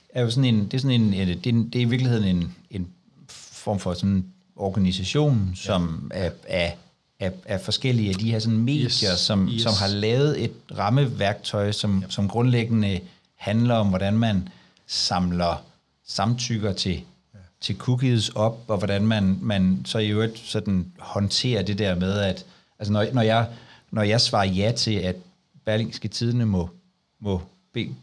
[0.10, 2.56] er jo sådan en, det er sådan en, det er, det er i virkeligheden en,
[2.72, 2.88] en
[3.30, 4.26] form for sådan en
[4.56, 6.20] organisation, som ja.
[6.20, 6.72] er, er
[7.20, 9.20] af, af forskellige af de her sådan medier, yes.
[9.20, 9.62] Som, yes.
[9.62, 12.12] som har lavet et rammeværktøj, som, yep.
[12.12, 13.00] som grundlæggende
[13.36, 14.50] handler om, hvordan man
[14.88, 15.64] samler
[16.08, 17.02] samtykker til,
[17.34, 17.40] ja.
[17.62, 22.20] til cookies op, og hvordan man, man så i øvrigt sådan håndterer det der med,
[22.20, 22.46] at
[22.80, 23.48] altså når, når, jeg,
[23.92, 25.16] når jeg svarer ja til, at
[25.66, 26.70] Berlingske Tidene må,
[27.20, 27.42] må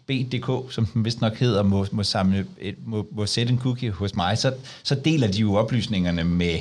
[0.06, 3.90] BDK, som den vist nok hedder, må, må, samle et, må, må sætte en cookie
[3.90, 6.58] hos mig, så, så deler de jo oplysningerne med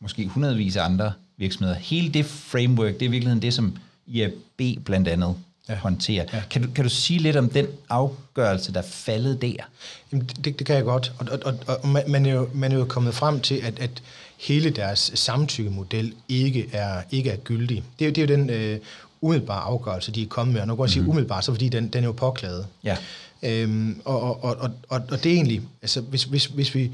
[0.00, 1.78] måske hundredvis af andre virksomheder.
[1.78, 5.34] Hele det framework, det er i virkeligheden det, som IAB blandt andet
[5.68, 5.74] ja.
[5.74, 6.24] håndterer.
[6.32, 6.42] Ja.
[6.50, 9.54] Kan, du, kan du sige lidt om den afgørelse, der faldet der?
[10.12, 11.12] Jamen, det, det kan jeg godt.
[11.18, 14.02] Og, og, og, og man, er jo, man er jo kommet frem til, at, at
[14.38, 17.84] hele deres samtykkemodel ikke er, ikke er gyldig.
[17.98, 18.78] Det er, det er jo den øh,
[19.20, 20.60] umiddelbare afgørelse, de er kommet med.
[20.60, 21.10] Og nu kan jeg sige mm-hmm.
[21.10, 22.66] umiddelbart, så fordi den, den er jo påklaget.
[22.84, 22.96] Ja.
[23.42, 26.90] Øhm, og, og, og, og, og det er egentlig, altså hvis, hvis, hvis vi,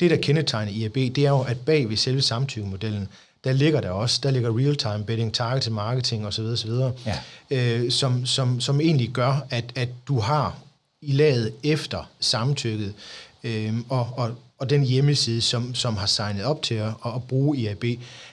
[0.00, 3.08] det der kendetegner IAB, det er jo, at bag ved selve samtykkemodellen,
[3.44, 6.70] der ligger der også, der ligger real-time betting, targeted marketing osv., osv.
[7.06, 7.18] Ja.
[7.50, 10.56] Øh, som, som, som egentlig gør, at, at du har
[11.02, 12.94] i laget efter samtykket,
[13.44, 17.56] øh, og, og, og den hjemmeside, som, som har signet op til at, at bruge
[17.56, 17.84] IAB,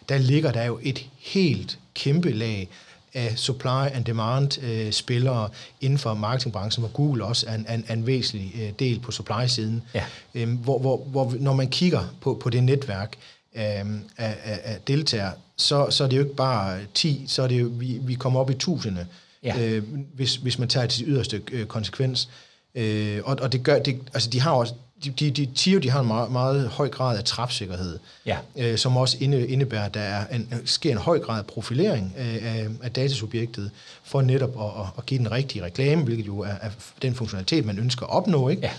[0.09, 2.69] der ligger der jo et helt kæmpe lag
[3.13, 5.49] af supply and demand øh, spillere
[5.81, 9.83] inden for marketingbranchen, hvor Google også er en, en, en væsentlig øh, del på supply-siden.
[9.93, 10.03] Ja.
[10.35, 13.17] Øh, hvor, hvor, hvor når man kigger på, på det netværk,
[13.53, 13.83] af,
[14.17, 17.69] af, af deltagere, så, så er det jo ikke bare 10, så er det jo,
[17.71, 19.07] vi, vi kommer op i tusinde,
[19.43, 19.59] ja.
[19.59, 19.83] øh,
[20.13, 22.29] hvis, hvis man tager til yderste øh, konsekvens.
[22.75, 25.89] Øh, og, og det gør, det, altså de har også, de, de, de TIO, de
[25.89, 28.37] har en meget, meget høj grad af træfsikkerhed, ja.
[28.57, 32.13] øh, som også inde, indebærer, at der er en, sker en høj grad af profilering
[32.17, 33.71] af, af, af datasubjektet,
[34.03, 36.69] for netop at, at, at give den rigtige reklame, hvilket jo er, er
[37.01, 38.49] den funktionalitet, man ønsker at opnå.
[38.49, 38.71] Ikke?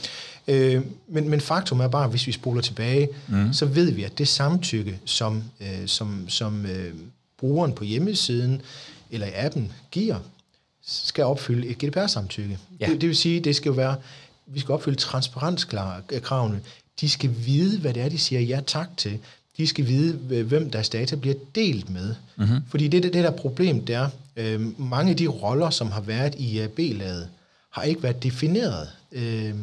[0.48, 3.52] Øh, men, men faktum er bare, at hvis vi spoler tilbage, mm.
[3.52, 6.94] så ved vi, at det samtykke, som, øh, som, som, øh,
[7.38, 8.62] brugeren på hjemmesiden
[9.10, 10.16] eller i appen giver,
[10.86, 12.58] skal opfylde et GDPR-samtykke.
[12.80, 12.86] Ja.
[12.86, 13.96] Det, det vil sige, det skal jo være,
[14.46, 16.60] vi skal opfylde transparenskravene.
[17.00, 19.18] De skal vide, hvad det er, de siger ja tak til.
[19.56, 22.14] De skal vide, hvem deres data bliver delt med.
[22.36, 22.60] Mm-hmm.
[22.68, 26.00] Fordi det, det, det der problem, det er, øh, mange af de roller, som har
[26.00, 27.28] været i AB-laget,
[27.70, 28.88] har ikke været defineret.
[29.12, 29.54] Øh,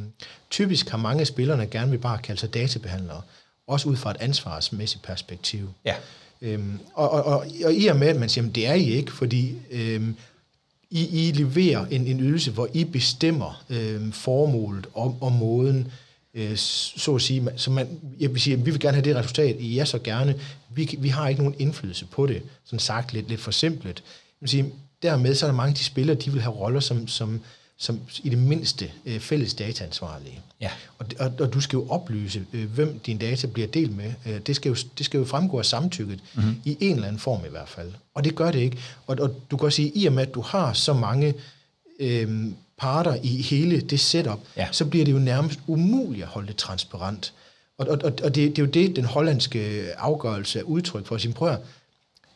[0.50, 3.22] typisk har mange af spillerne gerne vil bare kalde sig databehandlere,
[3.68, 5.70] også ud fra et ansvarsmæssigt perspektiv.
[5.86, 5.96] Ja.
[6.42, 8.84] Øhm, og, og, og, og i og med, at man siger, at det er I
[8.84, 10.16] ikke, fordi øhm,
[10.90, 15.92] I, I leverer en, en ydelse, hvor I bestemmer øhm, formålet og, og måden,
[16.34, 17.88] øh, så at sige, så man,
[18.20, 20.36] jeg vil sige, vi vil gerne have det resultat, I er så gerne,
[20.70, 23.98] vi, vi har ikke nogen indflydelse på det, sådan sagt lidt, lidt for simpelt.
[24.06, 26.80] Jeg vil sige, dermed så er der mange af de spillere, de vil have roller,
[26.80, 27.42] som, som,
[27.78, 30.40] som i det mindste øh, fælles dataansvarlige.
[30.62, 30.72] Ja.
[30.98, 34.14] Og, og, og du skal jo oplyse, øh, hvem dine data bliver delt med.
[34.28, 36.56] Øh, det, skal jo, det skal jo fremgå af samtykket, mm-hmm.
[36.66, 37.92] i en eller anden form i hvert fald.
[38.14, 38.78] Og det gør det ikke.
[39.08, 41.34] Og, og du kan også sige, i og med, at du har så mange
[42.00, 44.68] øh, parter i hele det setup, Ja.
[44.72, 47.34] så bliver det jo nærmest umuligt at holde det transparent.
[47.78, 51.16] Og, og, og, og det, det er jo det, den hollandske afgørelse er udtryk for.
[51.16, 51.60] At sige, prøv at,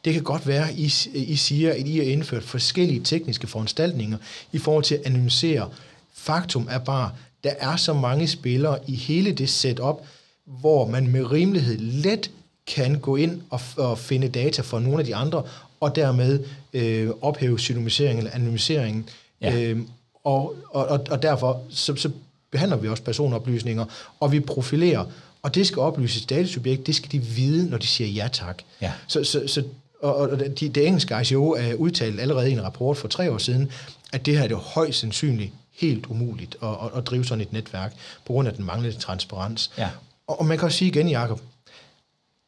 [0.06, 4.18] det kan godt være, I, I siger, at I har indført forskellige tekniske foranstaltninger
[4.52, 5.70] i forhold til at anonymisere.
[6.14, 7.12] Faktum er bare,
[7.44, 10.02] der er så mange spillere i hele det setup,
[10.46, 12.32] hvor man med rimelighed let
[12.68, 15.44] kan gå ind og, og finde data fra nogle af de andre,
[15.80, 19.10] og dermed øh, ophæve pseudonymisering eller anonymiseringen.
[19.42, 19.62] Ja.
[19.62, 19.80] Øh,
[20.24, 22.12] og, og, og, og derfor så, så
[22.52, 23.86] behandler vi også personoplysninger,
[24.20, 25.06] og vi profilerer,
[25.42, 28.62] og det skal oplyses datasubjekt, det skal de vide, når de siger ja tak.
[28.82, 28.92] Ja.
[29.08, 29.64] Så, så, så
[30.02, 33.38] og, og de, det engelske ICO er udtalt allerede i en rapport for tre år
[33.38, 33.72] siden,
[34.14, 37.54] at det her er det højst sandsynligt helt umuligt at, at, at drive sådan et
[37.54, 37.94] netværk,
[38.26, 39.72] på grund af den manglende transparens.
[39.78, 39.90] Ja.
[40.28, 41.42] Og, og man kan også sige igen, Jacob,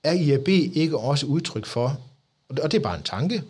[0.03, 1.99] er IAB ikke også udtryk for,
[2.49, 3.43] og det, det er bare en tanke,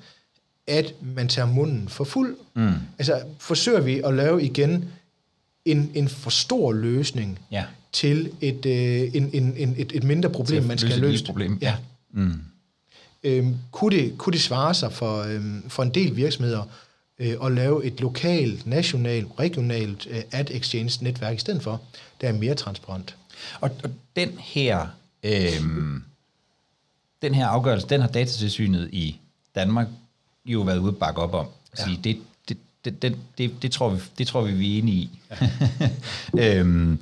[0.67, 2.37] at man tager munden for fuld?
[2.53, 2.71] Mm.
[2.97, 4.85] Altså, forsøger vi at lave igen
[5.65, 7.65] en, en for stor løsning Ja.
[7.91, 11.57] til et, øh, en, en, en, et, et mindre problem, man skal løse et problem,
[11.61, 11.75] ja.
[12.13, 12.33] Mm.
[13.23, 16.63] Øhm, kunne, det, kunne det svare sig for, øhm, for en del virksomheder
[17.19, 21.81] øh, at lave et lokalt, nationalt, regionalt øh, ad exchange netværk i stedet for,
[22.21, 23.15] der er mere transparent?
[23.61, 24.87] Og, og den her
[25.23, 26.03] øhm,
[27.21, 29.19] den her afgørelse, den har datatilsynet i
[29.55, 29.87] Danmark
[30.45, 31.47] jo været ude at bakke op om.
[31.77, 31.83] Ja.
[31.83, 32.17] Sige, det,
[32.49, 35.19] det, det, det, det, det, tror vi, det tror vi, vi er enige i.
[36.37, 36.59] Ja.
[36.59, 36.99] øhm,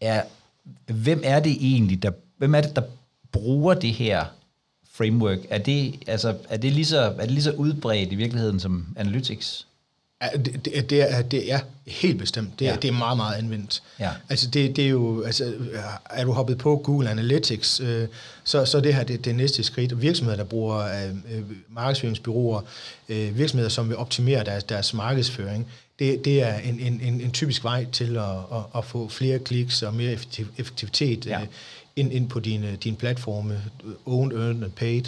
[0.00, 0.22] er,
[0.92, 2.82] hvem er det egentlig, der, hvem er det, der
[3.32, 4.24] bruger det her
[4.96, 5.38] framework?
[5.50, 8.86] Er det, altså, er det, lige, så, er det lige så udbredt i virkeligheden som
[8.96, 9.66] Analytics?
[10.22, 12.58] Ja, det, det, det, er, det er helt bestemt.
[12.58, 12.76] Det er, Ja.
[12.76, 13.82] det er meget, meget anvendt.
[14.00, 14.10] Ja.
[14.28, 15.54] Altså, det, det er jo, altså,
[16.10, 18.08] er du hoppet på Google Analytics, øh,
[18.44, 20.02] så, så det her det, det næste skridt.
[20.02, 22.60] Virksomheder, der bruger øh, øh, markedsføringsbyråer,
[23.08, 25.66] øh, virksomheder, som vil optimere deres, deres markedsføring,
[25.98, 29.38] det, det er en, en, en, en typisk vej til at, at, at få flere
[29.38, 31.40] kliks og mere effektiv, effektivitet Ja.
[31.40, 31.46] øh,
[31.96, 33.62] ind, ind på dine, dine platforme,
[34.06, 35.02] owned, earned and paid.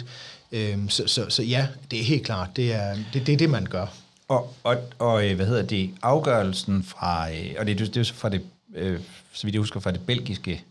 [0.51, 3.49] Øhm, så, så, så ja, det er helt klart, det er det, det, er det
[3.49, 3.85] man gør.
[4.27, 8.03] Og, og, og øh, hvad hedder det, afgørelsen fra, øh, og det, det er jo
[8.03, 8.41] så fra det,
[8.75, 8.99] øh,
[9.33, 10.63] så vidt jeg husker, fra det belgiske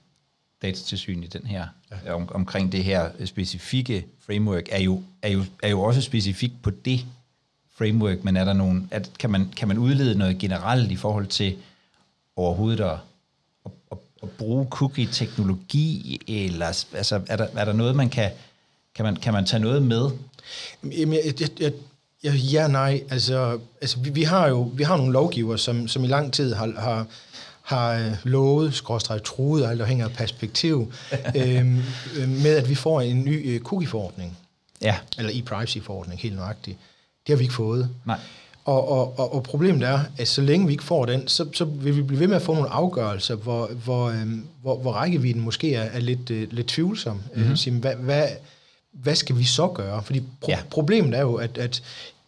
[0.62, 1.66] datatilsyn i den her,
[2.06, 2.14] ja.
[2.14, 6.70] om, omkring det her specifikke framework, er jo, er, jo, er jo også specifikt på
[6.70, 7.06] det
[7.76, 11.26] framework, men er der nogen, at, kan, man, kan man udlede noget generelt i forhold
[11.26, 11.56] til
[12.36, 12.96] overhovedet at,
[14.22, 18.30] at, bruge cookie-teknologi, eller altså, er, der, er der noget, man kan,
[18.94, 20.10] kan man, kan man tage noget med?
[20.84, 21.72] Jamen, jeg, jeg, jeg,
[22.22, 23.02] jeg, ja, nej.
[23.10, 26.54] Altså, altså vi, vi har jo vi har nogle lovgiver, som, som i lang tid
[26.54, 27.06] har, har,
[27.62, 30.92] har øh, lovet, skråstreget truet, alt afhængig af perspektiv,
[31.36, 31.82] øhm,
[32.16, 34.38] øh, med at vi får en ny øh, cookie-forordning,
[34.82, 36.78] Ja, eller e-privacy-forordning, helt nøjagtigt.
[37.26, 37.90] Det har vi ikke fået.
[38.04, 38.18] nej.
[38.68, 41.64] Og, og, og, og problemet er, at så længe vi ikke får den, så, så
[41.64, 45.42] vil vi blive ved med at få nogle afgørelser, hvor, hvor, øhm, hvor, hvor rækkevidden
[45.42, 47.20] måske er, er lidt, øh, lidt tvivlsom.
[47.36, 47.56] Mm-hmm.
[47.56, 48.28] Sige, hvad, hvad,
[48.92, 50.02] hvad skal vi så gøre?
[50.02, 50.58] Fordi pro- Ja.
[50.70, 51.82] problemet er jo, at, at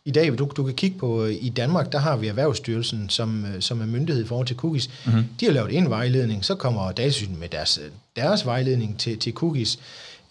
[0.05, 3.45] i dag, du, du kan kigge på, øh, i Danmark, der har vi Erhvervsstyrelsen, som,
[3.45, 4.91] øh, som er myndighed i forhold til cookies.
[5.07, 5.25] Mm-hmm.
[5.41, 7.81] De har lavet en vejledning, så kommer Datasynet med deres,
[8.17, 9.79] deres vejledning til, til cookies.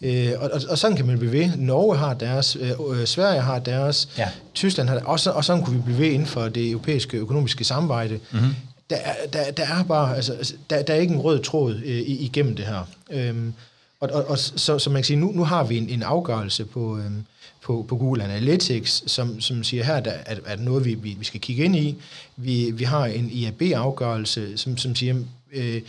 [0.02, 1.50] Øh, og, og, og sådan kan man blive ved.
[1.58, 4.30] Norge har deres, øh, øh, Sverige har deres, Ja.
[4.54, 7.64] Tyskland har og, så, og sådan kunne vi blive ved inden for det europæiske økonomiske
[7.64, 8.20] samarbejde.
[8.32, 8.50] Mm-hmm.
[8.90, 11.76] Der, er- der, der er bare, altså, altså, der, der er ikke en rød tråd
[11.86, 12.88] øh, igennem det her.
[13.12, 13.54] Øhm,
[14.00, 16.66] og, og, og så, så man kan sige, nu, nu har vi en, en afgørelse
[16.66, 17.24] på, øhm,
[17.64, 21.26] på, på Google Analytics, som, som siger her, der er, er noget, vi, vi, vi
[21.26, 21.96] skal kigge ind i.
[22.38, 25.16] Vi, vi har en IAB-afgørelse, som, som siger,
[25.54, 25.82] øh,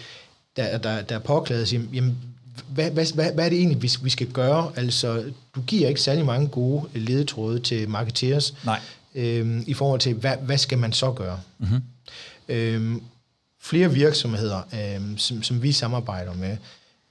[0.57, 2.17] der, der, der er påklaget, siger, jamen,
[2.69, 4.73] hvad, hvad, hvad, hvad er det egentlig, vi, vi skal gøre?
[4.77, 8.81] Altså, du giver ikke særlig mange gode ledetråde til marketeers, Nej.
[9.15, 11.41] øhm, i forhold til, hvad, hvad skal man så gøre?
[11.59, 11.81] Mm-hmm.
[12.49, 13.03] Øhm,
[13.63, 16.57] flere virksomheder, øhm, som, som vi samarbejder med,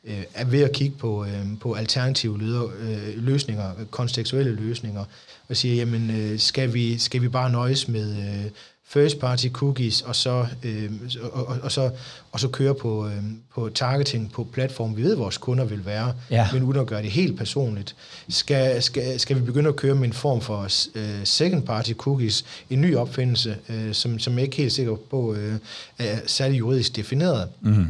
[0.03, 5.05] øh, er ved at kigge på, øh, på alternative leder, øh, løsninger, kontekstuelle løsninger,
[5.49, 8.51] og siger, jamen, øh, skal, vi, skal vi bare nøjes med øh,
[8.89, 11.91] first party cookies, og så, øh, og, og, og, så,
[12.31, 13.23] og så køre på, øh,
[13.55, 16.47] på targeting på platform, vi ved, vores kunder vil være, Ja.
[16.53, 17.95] men uden at gøre det helt personligt.
[18.29, 22.45] Skal, skal, skal vi begynde at køre med en form for øh, second party cookies,
[22.69, 25.55] en ny opfindelse, øh, som, som jeg ikke er helt sikker på øh,
[25.99, 27.85] er særlig juridisk defineret, mm.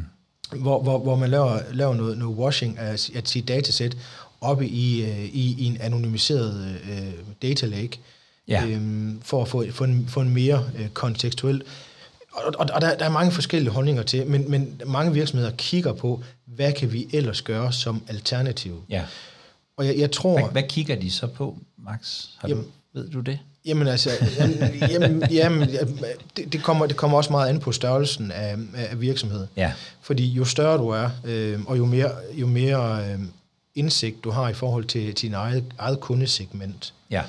[0.56, 3.98] hvor, hvor, hvor man laver, laver noget, noget washing af, af sit datasæt
[4.42, 8.00] oppe i, øh, i, i en anonymiseret øh, data lake,
[8.50, 8.66] Ja.
[8.66, 11.64] øhm, for at få, få, en, få en mere øh, kontekstuel
[12.32, 15.94] og, og, og der, der er mange forskellige holdninger til, men, men mange virksomheder kigger
[15.94, 18.84] på, hvad kan vi ellers gøre som alternativ.
[18.90, 19.04] Ja.
[19.78, 20.40] Og jeg, jeg tror...
[20.40, 22.26] Hvad, hvad kigger de så på, Max?
[22.38, 23.40] Har du, Jamen- ved du det?
[23.66, 24.10] Jamen altså,
[24.40, 25.70] jamen, jamen, jamen,
[26.38, 29.48] det, det, kommer, det kommer også meget an på størrelsen af, af virksomhed.
[29.58, 29.74] Ja.
[30.02, 33.20] Fordi jo større du er, øh, og jo mere, jo mere øh,
[33.80, 37.24] indsigt du har i forhold til, til din eget, eget kundesegment, Ja.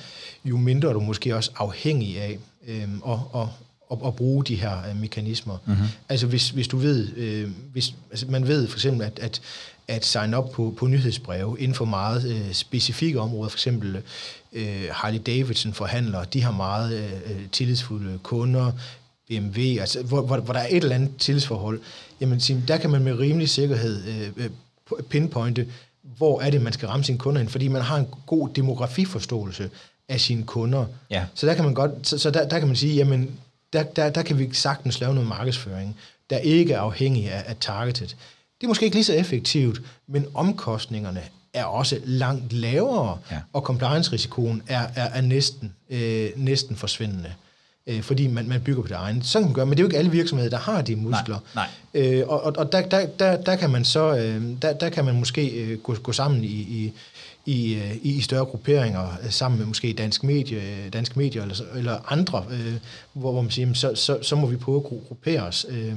[0.44, 3.46] jo mindre er du måske også afhængig af øh, at, at,
[3.92, 5.58] at, at bruge de her øh, mekanismer.
[5.66, 5.84] Mm-hmm.
[6.08, 9.40] Altså hvis, hvis du ved, øh, hvis altså man ved for eksempel, at, at,
[9.88, 14.02] at sign op på, på nyhedsbreve inden for meget øh, specifikke områder, for eksempel
[14.52, 18.72] øh, Harley Davidson forhandlere, de har meget øh, tillidsfulde kunder,
[19.28, 21.80] BMW, altså hvor, hvor, hvor der er et eller andet tillidsforhold,
[22.20, 24.50] jamen der kan man med rimelig sikkerhed øh, øh,
[25.08, 25.66] pinpointe,
[26.02, 29.70] hvor er det, man skal ramme sine kunder hen, fordi man har en god demografiforståelse
[30.08, 30.84] af sine kunder.
[31.10, 31.24] Ja.
[31.34, 33.30] Så der kan man godt, så, så der, der kan man sige, jamen,
[33.72, 35.96] der, der, der kan vi sagtens lave noget markedsføring,
[36.30, 38.06] der ikke er afhængig af, af targeted.
[38.06, 41.22] Det er måske ikke lige så effektivt, men omkostningerne
[41.54, 43.38] er også langt lavere, Ja.
[43.52, 47.32] og compliance-risikoen er, er, er næsten, øh, næsten forsvindende,
[47.90, 49.22] øh, fordi man, man bygger på det egne.
[49.22, 51.38] Sådan kan man gøre, men det er jo ikke alle virksomheder, der har de muskler.
[51.54, 51.66] nej.
[51.94, 55.04] Øh, og og, og der, der, der, der kan man så, øh, der, der kan
[55.04, 56.92] man måske øh, gå, gå sammen i, i,
[57.46, 61.56] i, øh, i større grupperinger, øh, sammen med måske dansk medie, øh, dansk medier eller,
[61.76, 62.74] eller andre, øh,
[63.12, 65.66] hvor, hvor man siger, så, så, så må vi prøve at gru- gruppere os.
[65.68, 65.92] Øh,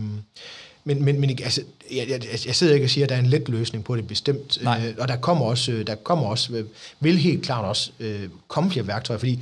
[0.86, 3.26] men, men, men altså, jeg, jeg, jeg sidder ikke og siger, at der er en
[3.26, 4.64] let løsning på det bestemt.
[4.64, 4.88] Nej.
[4.88, 6.64] Øh, og der kommer også, der kommer også
[7.00, 9.40] vil helt klart også øh, komme flere værktøjer, fordi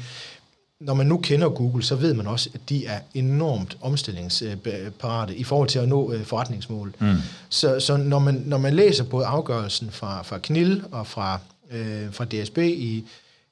[0.82, 5.44] når man nu kender Google, så ved man også, at de er enormt omstillingsparate i
[5.44, 6.94] forhold til at nå øh, forretningsmål.
[7.00, 7.16] Mm.
[7.50, 11.40] Så, så når, man, når man læser både afgørelsen fra, fra KNIL og fra,
[11.72, 13.06] øh, fra DSB i,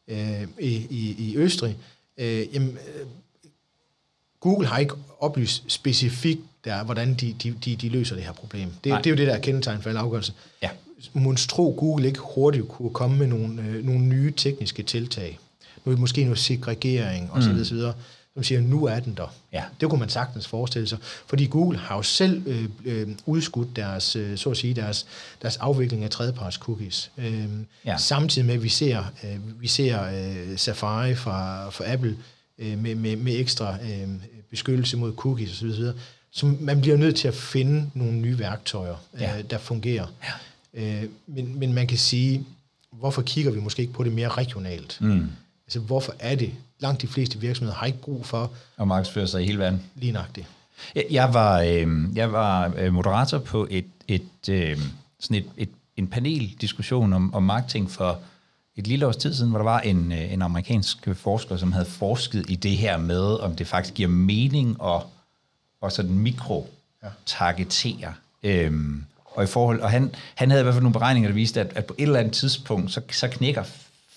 [0.08, 1.78] øh, i, i, i Østrig,
[2.18, 3.06] øh, jamen, øh,
[4.40, 8.70] Google har ikke oplyst specifikt, der, hvordan de, de, de, de løser det her problem.
[8.84, 8.98] Det, Nej.
[8.98, 10.34] det er jo det, der er kendetegn for alle afgørelser.
[10.62, 10.70] Ja.
[11.14, 15.40] Monstro Google ikke hurtigt kunne komme med nogle, øh, nogle nye tekniske tiltag.
[15.90, 17.50] Nu måske noget segregering osv.
[17.50, 17.56] Mm.
[17.70, 17.94] videre,
[18.34, 19.34] som siger, nu er den der.
[19.54, 19.64] Ja.
[19.82, 20.98] Det kunne man sagtens forestille sig.
[21.28, 25.06] Fordi Google har jo selv øh, øh, udskudt deres, øh, så at sige, deres,
[25.42, 27.12] deres afvikling af tredjeparts cookies.
[27.18, 27.44] Øh,
[27.86, 27.98] Ja.
[27.98, 32.18] Samtidig med, at vi ser, øh, vi ser øh, Safari fra, fra Apple
[32.60, 34.08] øh, med, med, med ekstra øh,
[34.50, 35.68] beskyttelse mod cookies osv.
[35.68, 35.94] videre.
[36.32, 39.38] Så man bliver nødt til at finde nogle nye værktøjer, Ja.
[39.38, 40.08] øh, der fungerer.
[40.74, 41.04] Ja.
[41.04, 42.46] Øh, men, men man kan sige,
[42.92, 44.98] hvorfor kigger vi måske ikke på det mere regionalt?
[45.02, 45.28] Mm.
[45.70, 46.54] Altså, hvorfor er det?
[46.80, 49.84] Langt de fleste virksomheder har ikke brug for Og markedsfører sig i hele verden.
[49.96, 50.48] lige nøjagtigt.
[50.96, 54.78] Jeg, jeg var, øh, jeg var moderator på et, et, øh,
[55.20, 58.20] sådan et, et, en paneldiskussion om, om marketing for
[58.76, 61.86] et lille års tid siden, hvor der var en, øh, en amerikansk forsker, som havde
[61.86, 65.02] forsket i det her med, om det faktisk giver mening at,
[65.84, 68.14] at sådan mikro-targetere.
[68.44, 71.60] Øhm, og, i forhold, og han, han havde i hvert fald nogle beregninger, der viste,
[71.62, 73.64] at, at på et eller andet tidspunkt, så, så knækker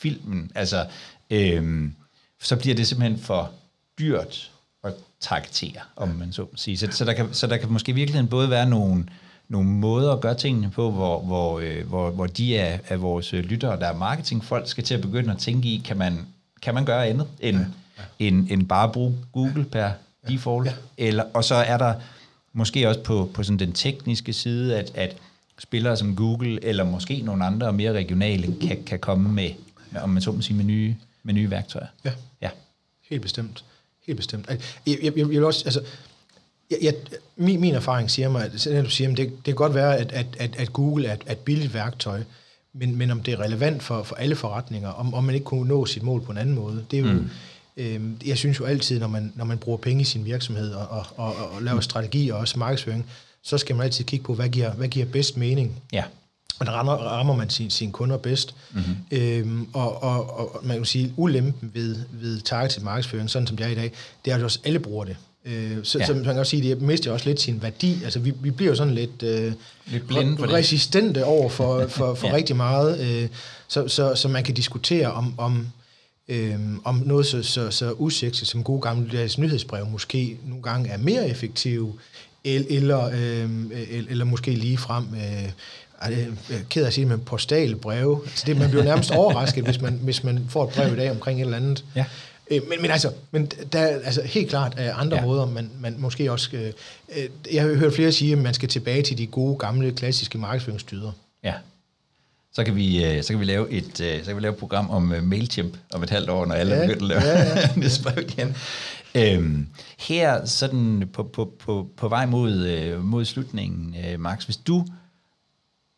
[0.03, 0.51] filmen.
[0.55, 0.87] Altså,
[1.33, 1.95] øhm,
[2.41, 3.51] så bliver det simpelthen for
[3.99, 4.51] dyrt
[4.85, 6.77] at targetere, om man så må sige.
[6.77, 9.07] Så, så, der kan, så der kan måske i virkeligheden både være nogle,
[9.49, 13.35] nogle måder at gøre tingene på, hvor, hvor, øh, hvor, hvor de af, af vores
[13.35, 16.19] øh, lyttere, der er marketingfolk, skal til at begynde at tænke i, kan man,
[16.63, 17.65] kan man gøre andet end, ja,
[17.99, 18.27] ja.
[18.27, 19.91] end, end bare bruge Google per
[20.29, 20.67] default?
[20.67, 20.73] Ja.
[21.07, 21.95] Eller, og så er der
[22.53, 25.17] måske også på, på sådan den tekniske side, at, at
[25.59, 29.51] spillere som Google, eller måske nogle andre mere regionale, kan, kan komme med,
[30.03, 31.87] om man så må sige, med nye, med nye værktøjer.
[32.05, 32.13] Ja.
[32.43, 32.51] Ja.
[33.11, 33.65] Helt bestemt.
[34.07, 34.49] Helt bestemt.
[34.49, 35.83] Jeg, jeg, jeg, jeg vil også, altså,
[36.71, 36.95] jeg, jeg,
[37.37, 38.53] min, min erfaring siger mig, at
[38.85, 41.25] du siger, at det, det kan godt være, at, at, at, at Google er et,
[41.31, 42.23] et billigt værktøj,
[42.73, 45.69] men, men om det er relevant for, for alle forretninger, om, om man ikke kunne
[45.69, 47.31] nå sit mål på en anden måde, det er jo, mm.
[47.77, 50.87] øhm, jeg synes jo altid, når man, når man bruger penge i sin virksomhed og,
[50.89, 53.07] og, og, og laver strategi og også markedsføring,
[53.43, 55.83] så skal man altid kigge på, hvad giver, hvad giver bedst mening.
[55.93, 56.05] Ja.
[56.57, 58.55] Hvordan rammer, rammer man sin, sine kunder bedst.
[58.73, 58.97] Mm-hmm.
[59.11, 63.67] Øhm, og, og, og man kan sige, ulempen ved, ved targeted markedsføring, sådan som det
[63.67, 63.93] er i dag,
[64.25, 65.17] det er, at også alle bruger det.
[65.45, 66.07] Øh, så, ja.
[66.07, 68.01] så man kan også sige, at det mister også lidt sin værdi.
[68.05, 69.53] Altså, vi, vi bliver jo sådan lidt, øh,
[69.87, 71.25] lidt blinde for resistente det.
[71.25, 72.35] over for, for, for ja.
[72.35, 73.01] rigtig meget.
[73.01, 73.29] Øh,
[73.69, 75.67] så, så, så man kan diskutere om, om,
[76.29, 80.99] øh, om noget så, så, så usexet som gode gamle nyhedsbrev måske nogle gange er
[80.99, 81.93] mere effektive,
[82.45, 83.51] eller, øh,
[84.11, 85.05] eller måske lige frem...
[85.15, 85.51] Øh,
[86.11, 88.21] jeg er ked af at sige, men postale breve.
[88.25, 91.11] Altså det, man bliver nærmest overrasket, hvis man, hvis man får et brev i dag
[91.11, 91.85] omkring et eller andet.
[91.95, 92.05] Ja.
[92.51, 95.25] Øh, men, men altså, men der er altså helt klart er andre ja.
[95.25, 96.49] måder, man, man måske også...
[96.53, 96.73] Øh,
[97.17, 100.39] øh, jeg har hørt flere sige, at man skal tilbage til de gode, gamle, klassiske
[100.39, 101.13] markedsføringsdyder.
[101.45, 101.55] Ja.
[102.55, 104.91] Så kan vi, øh, så kan vi lave et så kan vi lave et program
[104.91, 107.59] om MailChimp om et halvt år, når alle ja, er begyndt at lave ja,
[108.15, 108.21] ja.
[108.29, 108.57] igen.
[109.15, 109.67] Øhm,
[109.99, 114.87] her sådan på, på, på, på vej mod, mod slutningen, Max, hvis du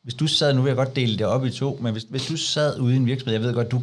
[0.05, 2.27] hvis du sad, nu vil jeg godt dele det op i to, men hvis, hvis
[2.27, 3.83] du sad ude i en virksomhed, jeg ved godt, du,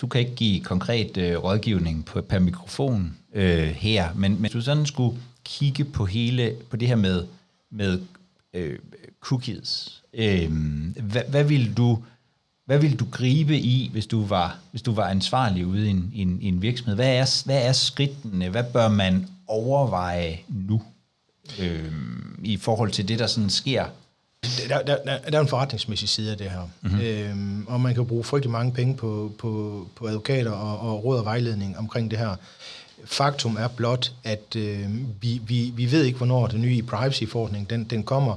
[0.00, 4.52] du kan ikke give konkret øh, rådgivning på, per mikrofon øh, her, men, men hvis
[4.52, 7.24] du sådan skulle kigge på hele på det her med,
[7.70, 8.00] med
[8.54, 8.78] øh,
[9.20, 10.52] cookies, øh,
[11.02, 11.98] hvad, hvad vil du
[12.66, 16.10] hvad vil du gribe i, hvis du var, hvis du var ansvarlig ude i en,
[16.14, 16.94] i en, i en virksomhed?
[16.94, 18.48] Hvad er, hvad er skridtene?
[18.48, 20.82] Hvad bør man overveje nu
[21.60, 21.92] øh,
[22.42, 23.84] i forhold til det, der sådan sker
[24.68, 26.70] der, der, der, der er en forretningsmæssig side af det her.
[26.82, 27.00] Mm-hmm.
[27.00, 31.18] Øhm, og man kan bruge frygtelig mange penge på, på, på advokater og, og råd
[31.18, 32.36] og vejledning omkring det her.
[33.04, 34.88] Faktum er blot, at øh,
[35.20, 38.36] vi, vi, vi ved ikke, hvornår den nye privacy-forordning den, den kommer.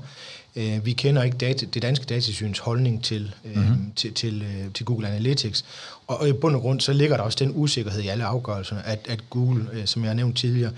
[0.56, 3.92] Øh, vi kender ikke data, det danske datasyns holdning til, øh, mm-hmm.
[3.96, 5.66] til, til, øh, til Google Analytics.
[6.08, 8.86] Og, og i bund og grund, så ligger der også den usikkerhed i alle afgørelserne,
[8.86, 10.72] at, at Google, øh, som jeg har nævnt tidligere,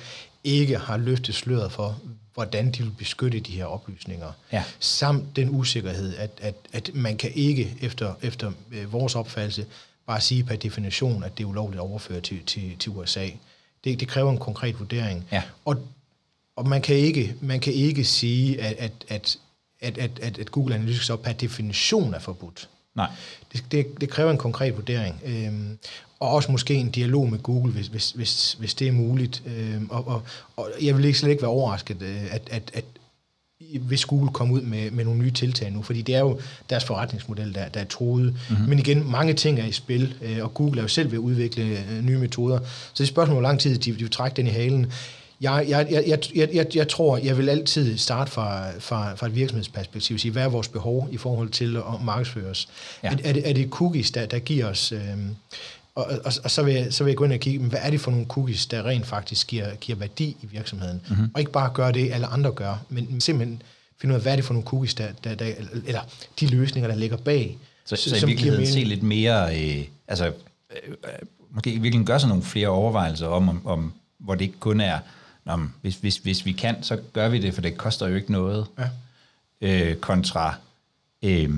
[0.44, 1.98] ikke har løftet sløret for,
[2.40, 4.32] hvordan de vil beskytte de her oplysninger.
[4.52, 4.64] Ja.
[4.80, 9.66] Samt den usikkerhed, at, at, at man kan ikke efter, efter øh, vores opfattelse
[10.08, 13.30] bare sige per definition, at det er ulovligt at overføre til, til, til USA.
[13.84, 15.28] Det, det kræver en konkret vurdering.
[15.32, 15.44] Ja.
[15.66, 15.76] Og,
[16.56, 19.38] og man, kan ikke, man kan ikke sige, at, at, at,
[19.80, 22.70] at, at, at, at Google Analytics så per definition er forbudt.
[23.00, 23.10] Nej.
[23.54, 25.22] Det, det, det kræver en konkret vurdering.
[25.26, 25.78] Øhm,
[26.20, 29.44] og også måske en dialog med Google, hvis, hvis, hvis, hvis det er muligt.
[29.46, 30.24] Øhm, og, og,
[30.56, 32.86] og jeg vil ikke slet ikke være overrasket, øh, at, at, at
[33.80, 36.40] hvis Google kommer ud med, med nogle nye tiltag nu, fordi det er jo
[36.70, 38.36] deres forretningsmodel, der, der er troet.
[38.50, 38.70] Mm-hmm.
[38.70, 41.22] Men igen, mange ting er i spil, øh, og Google er jo selv ved at
[41.22, 42.60] udvikle øh, nye metoder.
[42.60, 44.92] Så det er spørgsmål, hvor lang tid de, de vil trække den i halen.
[45.42, 49.36] Jeg, jeg, jeg, jeg, jeg, jeg tror, jeg vil altid starte fra, fra, fra et
[49.36, 52.68] virksomhedsperspektiv og sige, hvad er vores behov i forhold til at markedsføre os?
[53.04, 53.10] Ja.
[53.10, 54.92] Er, er, det, er det cookies, der, der giver os...
[54.92, 55.02] Øh,
[55.96, 57.90] og, og, og så, vil jeg, så vil jeg gå ind og kigge, hvad er
[57.90, 61.02] det for nogle cookies, der rent faktisk giver, giver værdi i virksomheden?
[61.10, 61.32] Mm-hmm.
[61.34, 63.62] Og ikke bare gøre det, alle andre gør, men simpelthen
[64.02, 65.46] finde ud af, hvad er det for nogle cookies, der, der, der
[65.86, 66.02] eller
[66.40, 67.58] de løsninger, der ligger bag.
[67.86, 70.94] Så, så, i virkeligheden se lidt mere, øh, altså øh,
[71.52, 74.82] måske i virkeligheden gøre sig nogle flere overvejelser om, om, om hvor det ikke kun
[74.82, 75.00] er,
[75.46, 78.32] Nå, hvis, hvis, hvis vi kan, så gør vi det, for det koster jo ikke
[78.32, 78.90] noget, ja.
[79.62, 80.56] øh, kontra,
[81.24, 81.50] øh,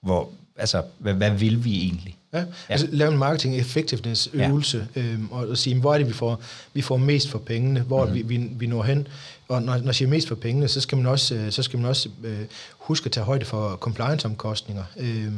[0.00, 2.16] hvor, altså, hvad, hvad vil vi egentlig?
[2.32, 2.46] Ja, ja.
[2.68, 5.00] altså lave en marketing effectiveness øvelse, ja.
[5.00, 6.40] øhm, og, og sige, hvor er det, vi får,
[6.74, 8.28] vi får mest for pengene, hvor mm-hmm.
[8.28, 9.08] vi, vi, vi når hen.
[9.48, 11.78] Og når, når jeg siger mest for pengene, så skal man også, øh, så skal
[11.78, 12.40] man også øh,
[12.78, 15.32] huske at tage højde for compliance-omkostninger, øh,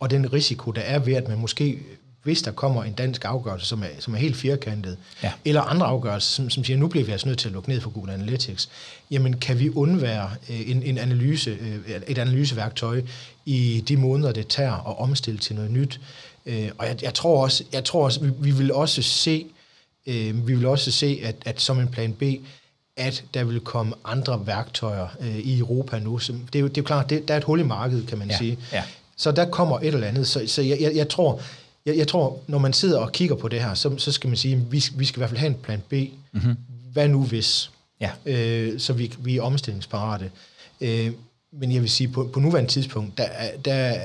[0.00, 1.78] og den risiko, der er ved, at man måske
[2.24, 5.32] hvis der kommer en dansk afgørelse, som er, som er helt firkantet, ja.
[5.44, 7.80] eller andre afgørelser, som, som siger, nu bliver vi altså nødt til at lukke ned
[7.80, 8.68] for Google Analytics,
[9.10, 13.02] jamen kan vi undvære øh, en, en analyse, øh, et analyseværktøj
[13.44, 16.00] i de måneder, det tager at omstille til noget nyt.
[16.46, 19.46] Øh, og jeg, jeg tror også, jeg tror også vi, vi vil også se,
[20.06, 22.22] øh, vi vil også se, at, at som en plan B,
[22.96, 26.18] at der vil komme andre værktøjer øh, i Europa nu.
[26.18, 28.06] Så det, er jo, det er jo klart, det, der er et hul i markedet,
[28.06, 28.38] kan man ja.
[28.38, 28.58] sige.
[28.72, 28.82] Ja.
[29.16, 30.26] Så der kommer et eller andet.
[30.26, 31.40] Så, så jeg, jeg, jeg tror,
[31.86, 34.36] jeg, jeg tror, når man sidder og kigger på det her, så, så skal man
[34.36, 35.92] sige, at vi, vi skal i hvert fald have en plan B.
[36.32, 36.56] Mm-hmm.
[36.92, 37.70] Hvad nu hvis?
[38.00, 38.10] Ja.
[38.26, 40.30] Øh, så vi, vi er omstillingsparate.
[40.80, 41.12] Øh,
[41.52, 43.28] men jeg vil sige, på, på nuværende tidspunkt, der,
[43.64, 43.98] der,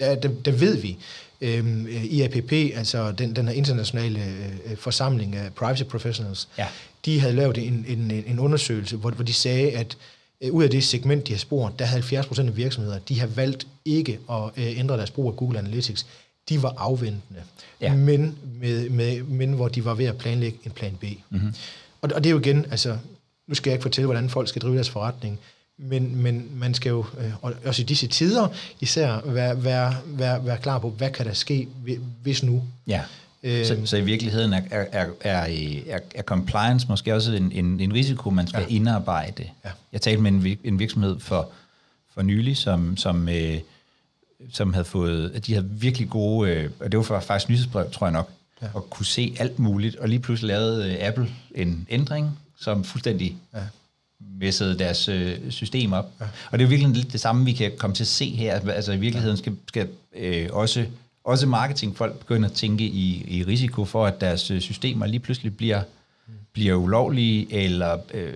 [0.00, 0.98] der, der, der ved vi,
[1.40, 4.20] øh, IAPP, altså den, den her internationale
[4.66, 6.66] øh, forsamling af privacy professionals, ja.
[7.04, 9.96] de havde lavet en, en, en undersøgelse, hvor, hvor de sagde, at
[10.40, 13.26] øh, ud af det segment, de har spurgt, der havde 70% af virksomheder, de har
[13.26, 16.06] valgt ikke at øh, ændre deres brug af Google Analytics
[16.48, 17.42] de var afventende,
[17.80, 17.94] ja.
[17.94, 21.04] men, med, med, men hvor de var ved at planlægge en plan B.
[21.30, 21.54] Mm-hmm.
[22.02, 22.98] Og, og det er jo igen, altså,
[23.46, 25.38] nu skal jeg ikke fortælle, hvordan folk skal drive deres forretning,
[25.78, 28.48] men, men man skal jo, øh, også i disse tider
[28.80, 31.68] især, være, være, være, være klar på, hvad kan der ske,
[32.22, 32.62] hvis nu?
[32.86, 33.02] Ja.
[33.42, 35.46] Øh, så, så i virkeligheden er, er, er,
[35.86, 38.74] er, er compliance måske også en, en, en risiko, man skal ja.
[38.76, 39.44] indarbejde.
[39.64, 39.70] Ja.
[39.92, 41.50] Jeg talte med en, en virksomhed for,
[42.14, 43.58] for nylig, som, som øh,
[44.52, 48.06] som havde fået, at de havde virkelig gode, øh, og det var faktisk nyhedsbrev, tror
[48.06, 48.30] jeg nok,
[48.62, 48.66] ja.
[48.74, 53.36] og kunne se alt muligt, og lige pludselig lavede øh, Apple en ændring, som fuldstændig
[53.54, 53.60] ja.
[54.38, 56.10] messede deres øh, system op.
[56.20, 56.26] Ja.
[56.50, 58.70] Og det er virkelig lidt det samme, vi kan komme til at se her.
[58.70, 60.86] Altså i virkeligheden skal, skal øh, også,
[61.24, 65.56] også marketingfolk begynde at tænke i, i risiko for, at deres øh, systemer lige pludselig
[65.56, 65.82] bliver,
[66.52, 68.32] bliver ulovlige, eller øh,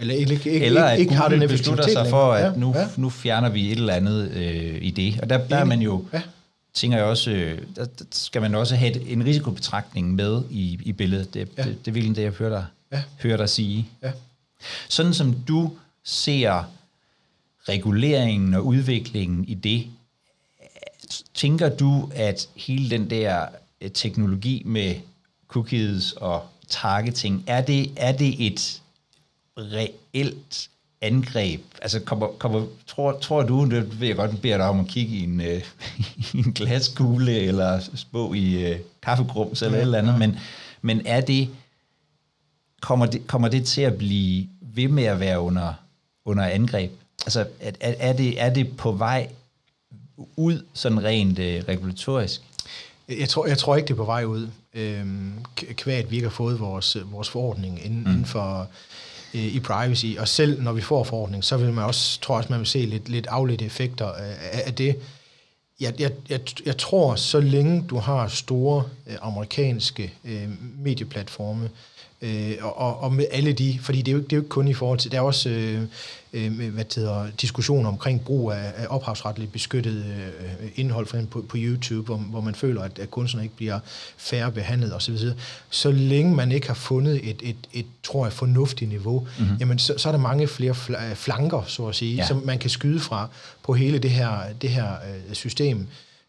[0.00, 2.88] eller ikke, ikke, eller at ikke har den beslutter sig for, at ja, nu, ja.
[2.96, 5.20] nu fjerner vi et eller andet øh, i det.
[5.22, 6.22] Og der, der er man jo, ja.
[6.74, 10.92] tænker jeg også, øh, der, der skal man også have en risikobetragtning med i, i
[10.92, 11.34] billedet.
[11.34, 11.62] Det, ja.
[11.62, 13.02] det, det er virkelig det, jeg hører dig, ja.
[13.22, 13.88] hører dig sige.
[14.02, 14.10] Ja.
[14.88, 15.72] Sådan som du
[16.04, 16.64] ser
[17.68, 19.86] reguleringen og udviklingen i det,
[21.34, 23.46] tænker du, at hele den der
[23.80, 24.94] øh, teknologi med
[25.48, 28.82] cookies og targeting, er det, er det et
[29.58, 30.68] reelt
[31.00, 31.60] angreb?
[31.82, 35.16] Altså, kommer, kommer, tror, tror du, det ved jeg godt, beder dig om at kigge
[35.16, 35.62] i en, øh,
[36.34, 40.38] i en glaskugle, eller spå i øh, kaffegrums, eller ja, et eller andet, men,
[40.82, 41.48] men er det,
[42.80, 45.74] kommer det, kommer det til at blive ved med at være under,
[46.24, 46.92] under angreb?
[47.26, 49.28] Altså, er, er, det, er det på vej
[50.36, 52.42] ud, sådan rent øh, regulatorisk?
[53.08, 54.48] Jeg tror, jeg tror ikke, det er på vej ud.
[54.74, 58.10] Øhm, kvad, vi ikke har fået vores, vores forordning inden, mm.
[58.10, 58.68] inden for
[59.34, 62.38] øh, i privacy, og selv når vi får forordning, så vil man også, tror jeg
[62.38, 64.20] også, man vil se lidt, lidt afledte effekter øh,
[64.52, 64.96] af, af det.
[65.80, 70.48] Jeg, jeg, jeg, jeg tror, så længe du har store øh, amerikanske øh,
[70.78, 71.70] medieplatforme, øh,
[72.62, 74.74] og, og med alle de, fordi det er jo, det er jo ikke kun i
[74.74, 75.82] forhold til, der er også øh,
[76.32, 81.56] øh, hvad hedder, diskussioner omkring brug af, af ophavsretligt beskyttet øh, indhold for på, på
[81.60, 83.78] YouTube, hvor, hvor man føler, at, at kunstnerne ikke bliver
[84.16, 85.18] færre behandlet osv.
[85.18, 85.32] Så,
[85.70, 89.56] så længe man ikke har fundet et, et, et tror jeg, fornuftigt niveau, mm-hmm.
[89.60, 90.74] jamen så, så er der mange flere
[91.14, 92.26] flanker, så at sige, ja.
[92.26, 93.28] som man kan skyde fra
[93.62, 95.86] på hele det her, det her øh, system.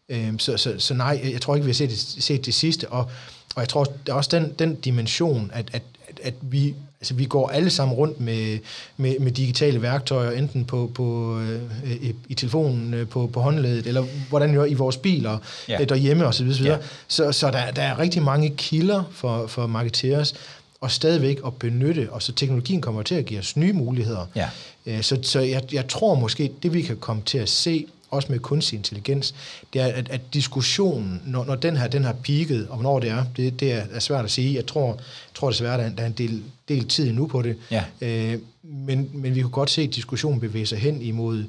[0.08, 2.88] Øh, så, så, så nej, jeg tror ikke, vi har set det, set det sidste,
[2.88, 3.10] og
[3.54, 7.14] og jeg tror, der er også den, den dimension, at, at, at, at vi, altså,
[7.14, 8.58] vi går alle sammen rundt med,
[8.96, 11.38] med, med digitale værktøjer, enten på, på,
[11.84, 15.38] øh, i, telefonen, øh, på, på håndledet, eller hvordan jo i vores biler
[15.68, 15.80] ja.
[15.80, 16.52] Øh, derhjemme osv.
[16.52, 16.78] Så, videre.
[16.78, 16.86] Ja.
[17.08, 20.34] så, så der, der er rigtig mange kilder for, for marketeers,
[20.80, 24.26] og stadigvæk at benytte, og så teknologien kommer til at give os nye muligheder.
[24.34, 24.48] Ja.
[24.86, 28.32] Øh, så, så jeg, jeg tror måske, det vi kan komme til at se også
[28.32, 29.34] med kunstig intelligens,
[29.72, 33.10] det er, at, at diskussionen, når, når den her den har peaked, og hvornår det
[33.10, 34.54] er, det, det er, er svært at sige.
[34.54, 37.56] Jeg tror, jeg tror desværre, at der er en del, del tid nu på det.
[37.70, 37.84] Ja.
[38.00, 41.44] Øh, men, men vi kunne godt se, at diskussionen bevæger sig hen imod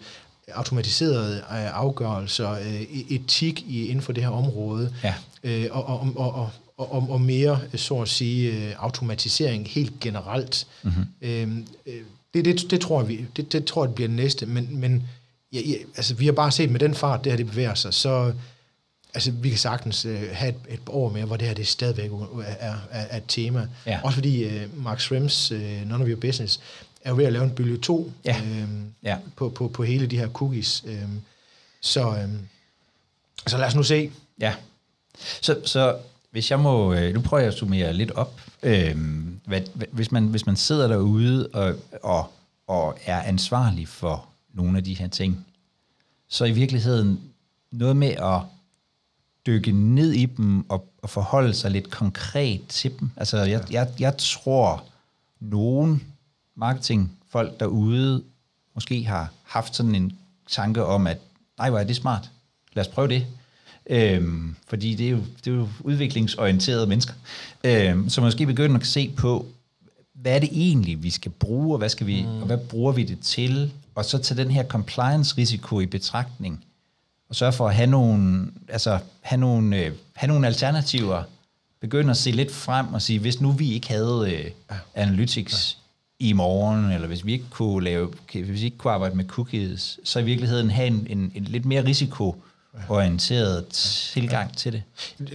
[0.53, 5.13] automatiserede øh, afgørelser, øh, e-, etik i, inden for det her område, ja.
[5.43, 6.49] øh, og, og, og, og,
[6.93, 10.67] og, og mere, så at sige, automatisering helt generelt.
[10.83, 11.65] Mm-hmm.
[12.33, 15.03] Det, det, det, tror vi, det, det tror jeg bliver det næste, men, men
[15.53, 17.93] ja, ja, altså, vi har bare set med den fart, det her det bevæger sig,
[17.93, 18.33] så
[19.13, 22.11] altså, vi kan sagtens uh, have et, et år mere, hvor det her det stadigvæk
[22.11, 23.67] er, er, er et tema.
[23.85, 23.99] Ja.
[24.03, 26.59] Også fordi uh, Mark Schrems, uh, None of Your Business,
[27.03, 28.41] er ved at lave en bølge 2 ja.
[28.45, 29.17] øhm, ja.
[29.35, 30.83] På, på, på hele de her cookies.
[30.87, 31.21] Øhm,
[31.81, 32.39] så, øhm,
[33.47, 34.11] så lad os nu se.
[34.39, 34.55] Ja.
[35.41, 35.97] Så, så
[36.31, 38.41] hvis jeg må, nu prøver jeg at summere lidt op.
[38.63, 42.31] Øhm, hvad, hvis, man, hvis man sidder derude og, og,
[42.67, 45.45] og er ansvarlig for nogle af de her ting.
[46.27, 47.19] Så i virkeligheden
[47.71, 48.41] noget med at
[49.45, 53.09] dykke ned i dem og, og forholde sig lidt konkret til dem.
[53.17, 54.83] Altså jeg, jeg, jeg tror,
[55.39, 56.03] nogen
[56.55, 58.23] marketingfolk derude
[58.75, 60.17] måske har haft sådan en
[60.49, 61.17] tanke om, at
[61.57, 62.31] nej, hvor er det smart.
[62.73, 63.27] Lad os prøve det.
[63.89, 67.13] Øhm, fordi det er, jo, det er jo udviklingsorienterede mennesker.
[67.63, 69.45] Øhm, så måske begynder at se på,
[70.21, 72.39] hvad er det egentlig, vi skal bruge, og hvad, skal vi, mm.
[72.39, 73.71] og hvad bruger vi det til?
[73.95, 76.65] Og så tage den her compliance-risiko i betragtning,
[77.29, 81.23] og sørge for at have nogle, altså, have nogle, øh, have nogle alternativer.
[81.81, 85.77] Begynde at se lidt frem og sige, hvis nu vi ikke havde øh, analytics
[86.19, 86.25] ja.
[86.25, 89.99] i morgen, eller hvis vi ikke kunne lave, hvis vi ikke kunne arbejde med cookies,
[90.03, 92.43] så i virkeligheden have en, en, en lidt mere risiko
[92.89, 93.67] orienteret
[94.13, 94.83] tilgang til det.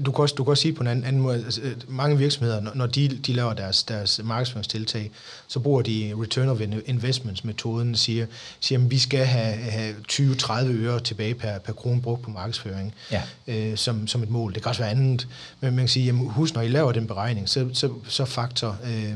[0.06, 2.74] Du kan også, du kan også sige på en anden, anden måde, altså, mange virksomheder,
[2.74, 5.10] når de, de laver deres, deres markedsføringstiltag,
[5.48, 8.26] så bruger de return of investments metoden, siger,
[8.60, 12.94] siger at vi skal have, have 20-30 øre tilbage per, per krone brugt på markedsføring
[13.10, 13.22] ja.
[13.46, 14.54] øh, som, som et mål.
[14.54, 15.28] Det kan også være andet,
[15.60, 18.78] men man kan sige, jamen, husk, når I laver den beregning, så, så, så faktor
[18.84, 19.12] øh,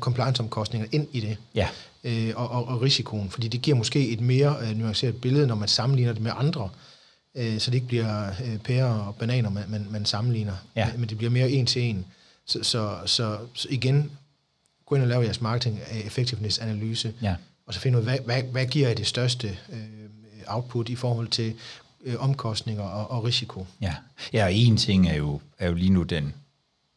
[0.00, 1.36] compliance-omkostninger ind i det.
[1.54, 1.68] Ja.
[2.04, 5.54] Øh, og, og, og risikoen, fordi det giver måske et mere øh, nuanceret billede, når
[5.54, 6.68] man sammenligner det med andre
[7.34, 10.88] øh, så det ikke bliver øh, pærer og bananer, man, man, man sammenligner, ja.
[10.96, 12.06] men det bliver mere en til en.
[12.46, 14.10] Så, så, så, så igen,
[14.86, 17.34] gå ind og lave jeres marketing effectiveness-analyse, ja.
[17.66, 19.78] og så finde ud af, hvad, hvad, hvad giver I det største øh,
[20.46, 21.54] output i forhold til
[22.04, 23.66] øh, omkostninger og, og risiko.
[23.80, 23.94] Ja.
[24.32, 26.34] ja, og en ting er jo, er jo lige nu den,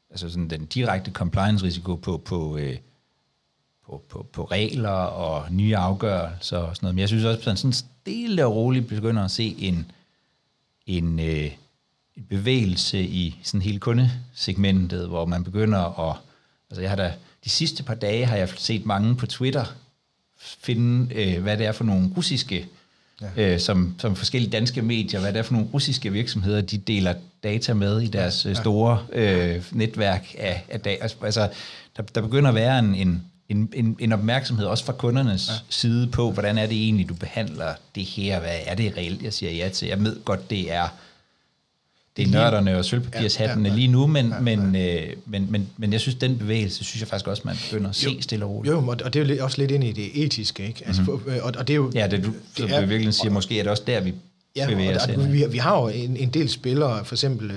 [0.09, 2.77] altså sådan den direkte compliance-risiko på, på, øh,
[3.85, 6.95] på, på, på regler og nye afgørelser og sådan noget.
[6.95, 9.91] Men jeg synes også, at man sådan stille og roligt begynder at se en,
[10.85, 11.51] en, øh,
[12.17, 16.17] en bevægelse i sådan hele kundesegmentet, hvor man begynder at,
[16.69, 17.13] altså jeg har da,
[17.43, 19.65] de sidste par dage har jeg set mange på Twitter
[20.43, 22.67] finde, øh, hvad det er for nogle russiske,
[23.21, 23.53] ja.
[23.53, 27.13] øh, som, som forskellige danske medier, hvad det er for nogle russiske virksomheder, de deler
[27.43, 28.53] data med i deres ja.
[28.53, 31.07] store øh, netværk af, af data.
[31.21, 31.49] Altså,
[31.97, 33.23] der, der begynder at være en, en,
[33.53, 35.53] en, en, en opmærksomhed også fra kundernes ja.
[35.69, 39.33] side på, hvordan er det egentlig, du behandler det her, hvad er det reelt, jeg
[39.33, 39.87] siger ja til.
[39.87, 40.87] Jeg ved godt, det er
[42.17, 43.79] det er nørderne og sølvpapirshattene ja, ja, ja.
[43.79, 44.41] lige nu, men, ja, ja.
[44.41, 47.89] Men, øh, men, men, men jeg synes, den bevægelse, synes jeg faktisk også, man begynder
[47.89, 48.73] at se jo, stille og roligt.
[48.73, 50.83] Jo, og det er jo også lidt ind i det etiske, ikke?
[50.85, 51.33] Altså, mm-hmm.
[51.43, 51.91] og, og det er jo...
[51.95, 54.13] Ja, det du det er, virkelig siger, måske er det også der, vi
[54.55, 57.51] Ja, og der, vi, vi har jo en, en del spillere, for eksempel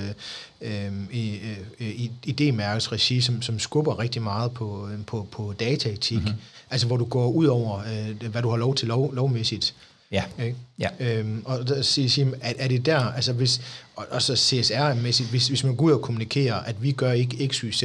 [0.61, 1.39] øh, i,
[1.81, 6.19] øh, i, i D-mærkets regi, som, som skubber rigtig meget på, øh, på, på dataetik,
[6.19, 6.35] mm-hmm.
[6.71, 9.75] altså hvor du går ud over, øh, hvad du har lov til lov, lovmæssigt.
[10.11, 10.25] Ja.
[10.45, 10.57] Ikke?
[10.79, 10.89] ja.
[11.01, 13.61] Øhm, og der siger, siger er, er det der, altså hvis,
[13.97, 17.49] og, og så CSR-mæssigt, hvis, hvis man går ud og kommunikerer, at vi gør ikke
[17.49, 17.83] X, Y, Z,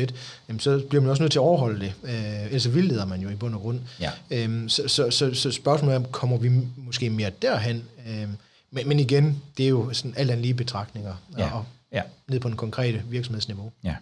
[0.47, 1.93] jamen, så bliver man også nødt til at overholde det.
[2.03, 3.79] Øh, ellers vildleder man jo i bund og grund.
[3.99, 4.11] Ja.
[4.31, 7.83] Øhm, så, så, så, så spørgsmålet er, kommer vi måske mere derhen?
[8.09, 8.35] Øhm,
[8.71, 11.51] men, men igen, det er jo sådan alt andet lige betragtninger, ja.
[11.51, 12.01] og ja.
[12.27, 13.71] ned på den konkrete virksomhedsniveau.
[13.83, 13.95] Ja.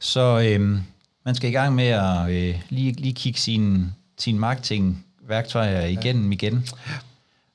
[0.00, 0.80] Så øhm,
[1.24, 6.36] man skal i gang med at øh, lige, lige kigge sine sin marketing-værktøjer igennem ja.
[6.36, 6.66] igen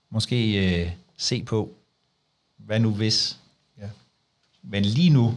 [0.10, 1.74] måske øh, se på,
[2.58, 3.38] hvad nu hvis.
[3.78, 3.90] Ja.
[4.64, 5.36] Men lige nu,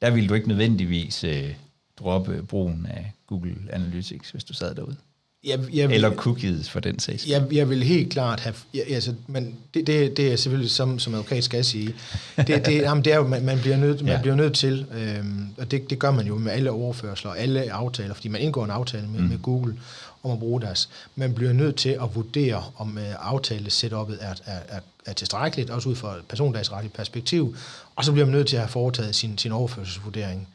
[0.00, 1.54] der vil du ikke nødvendigvis øh,
[1.96, 4.96] droppe brugen af Google Analytics, hvis du sad derude.
[5.44, 7.26] Jeg, jeg vil, Eller cookies for den sags.
[7.26, 10.98] Jeg, jeg vil helt klart have, ja, altså, men det, det, det er selvfølgelig som,
[10.98, 11.94] som advokat skal sige,
[12.36, 14.20] det, det, jamen, det er jo, man, man bliver nødt, man ja.
[14.20, 17.72] bliver nødt til, øhm, og det, det gør man jo med alle overførsler og alle
[17.72, 19.26] aftaler, fordi man indgår en aftale med, mm.
[19.26, 19.76] med Google,
[20.22, 20.88] om at bruge deres.
[21.16, 25.88] Man bliver nødt til at vurdere, om øh, aftalesetupet er, er, er, er tilstrækkeligt, også
[25.88, 27.56] ud fra et persondagsretligt perspektiv,
[27.96, 30.48] og så bliver man nødt til at have foretaget sin, sin overførselsvurdering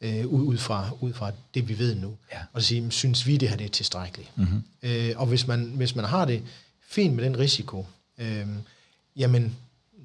[0.00, 2.16] øh, ud, fra, ud fra det, vi ved nu.
[2.32, 2.38] Ja.
[2.52, 4.38] Og så sige, synes vi, det her det er tilstrækkeligt?
[4.38, 4.62] Mm-hmm.
[4.82, 6.42] Øh, og hvis man, hvis man har det
[6.88, 7.86] fint med den risiko,
[8.18, 8.46] øh,
[9.16, 9.56] jamen,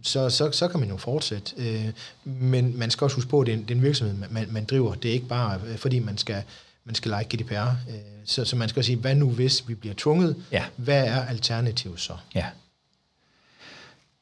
[0.03, 1.55] så, så, så kan man jo fortsætte.
[1.57, 1.91] Øh,
[2.23, 4.47] men man skal også huske på, at det er en, det er en virksomhed, man,
[4.49, 4.95] man driver.
[4.95, 6.43] Det er ikke bare, øh, fordi man skal
[6.83, 7.67] man skal lege GDPR.
[7.89, 10.43] Øh, så, så man skal sige, hvad nu hvis vi bliver tvunget?
[10.51, 10.65] Ja.
[10.75, 12.17] Hvad er alternativet så?
[12.35, 12.45] Ja.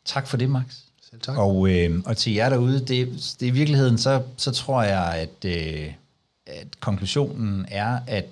[0.05, 0.75] Tak for det, Max.
[1.09, 1.37] Selv tak.
[1.37, 5.45] Og, øh, og til jer derude, det, det i virkeligheden, så, så tror jeg, at,
[5.45, 5.93] øh,
[6.47, 8.25] at konklusionen er, at,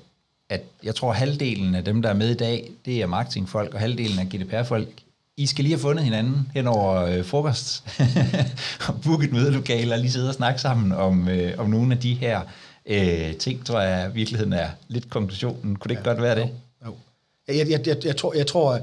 [0.49, 3.73] at jeg tror, at halvdelen af dem, der er med i dag, det er marketingfolk,
[3.73, 4.87] og halvdelen af GDPR-folk.
[5.37, 7.83] I skal lige have fundet hinanden hen over øh, frokost,
[8.87, 12.01] og booke et mødelokale, og lige sidde og snakke sammen om, øh, om nogle af
[12.01, 12.41] de her
[12.85, 15.75] øh, ting, tror jeg i virkeligheden er lidt konklusionen.
[15.75, 16.49] Kunne det ikke ja, godt være det?
[16.85, 16.95] Jo.
[17.47, 18.79] Jeg, jeg, jeg, jeg, tror, jeg tror,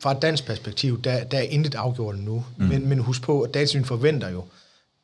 [0.00, 2.44] fra et dansk perspektiv, der, der er intet afgjort nu.
[2.56, 2.64] Mm.
[2.64, 4.44] Men, men husk på, at Datatilsynet forventer jo,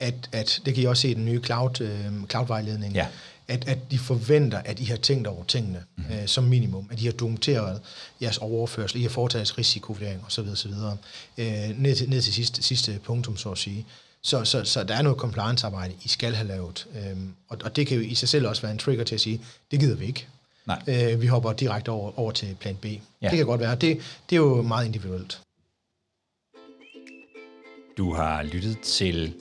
[0.00, 3.06] at, at det kan I også se i den nye cloud, øh, cloud-vejledning, ja.
[3.48, 6.04] at, at de forventer, at I har tænkt over tingene mm.
[6.12, 7.80] øh, som minimum, at I har dokumenteret
[8.22, 10.48] jeres overførsel, I har foretaget risikovurdering osv.
[10.52, 10.72] osv.
[11.38, 11.46] Øh,
[11.82, 13.86] ned til, ned til sidste, sidste punktum, så at sige.
[14.22, 16.86] Så, så, så der er noget compliance-arbejde, I skal have lavet.
[16.94, 19.20] Øhm, og, og det kan jo i sig selv også være en trigger til at
[19.20, 19.40] sige,
[19.70, 20.26] det gider vi ikke.
[20.66, 20.82] Nej.
[20.88, 22.84] Øh, vi hopper direkte over, over til plan B.
[22.84, 23.28] Ja.
[23.28, 23.74] Det kan godt være.
[23.74, 25.40] Det, det er jo meget individuelt.
[27.96, 29.34] Du har lyttet til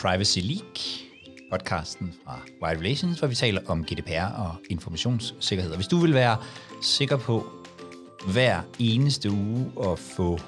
[0.00, 1.08] Privacy League,
[1.50, 5.70] podcasten fra Wide Relations, hvor vi taler om GDPR og informationssikkerhed.
[5.70, 6.36] Og hvis du vil være
[6.82, 7.46] sikker på
[8.32, 10.38] hver eneste uge at få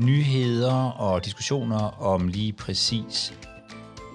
[0.00, 3.32] nyheder og diskussioner om lige præcis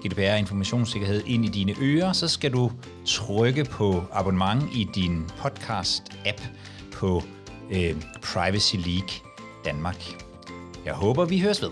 [0.04, 2.72] GDPR informationssikkerhed ind i dine ører, så skal du
[3.04, 6.42] trykke på abonnement i din podcast-app
[6.92, 7.22] på
[7.70, 9.10] øh, Privacy League
[9.64, 10.24] Danmark.
[10.84, 11.70] Jeg håber, vi høres ved.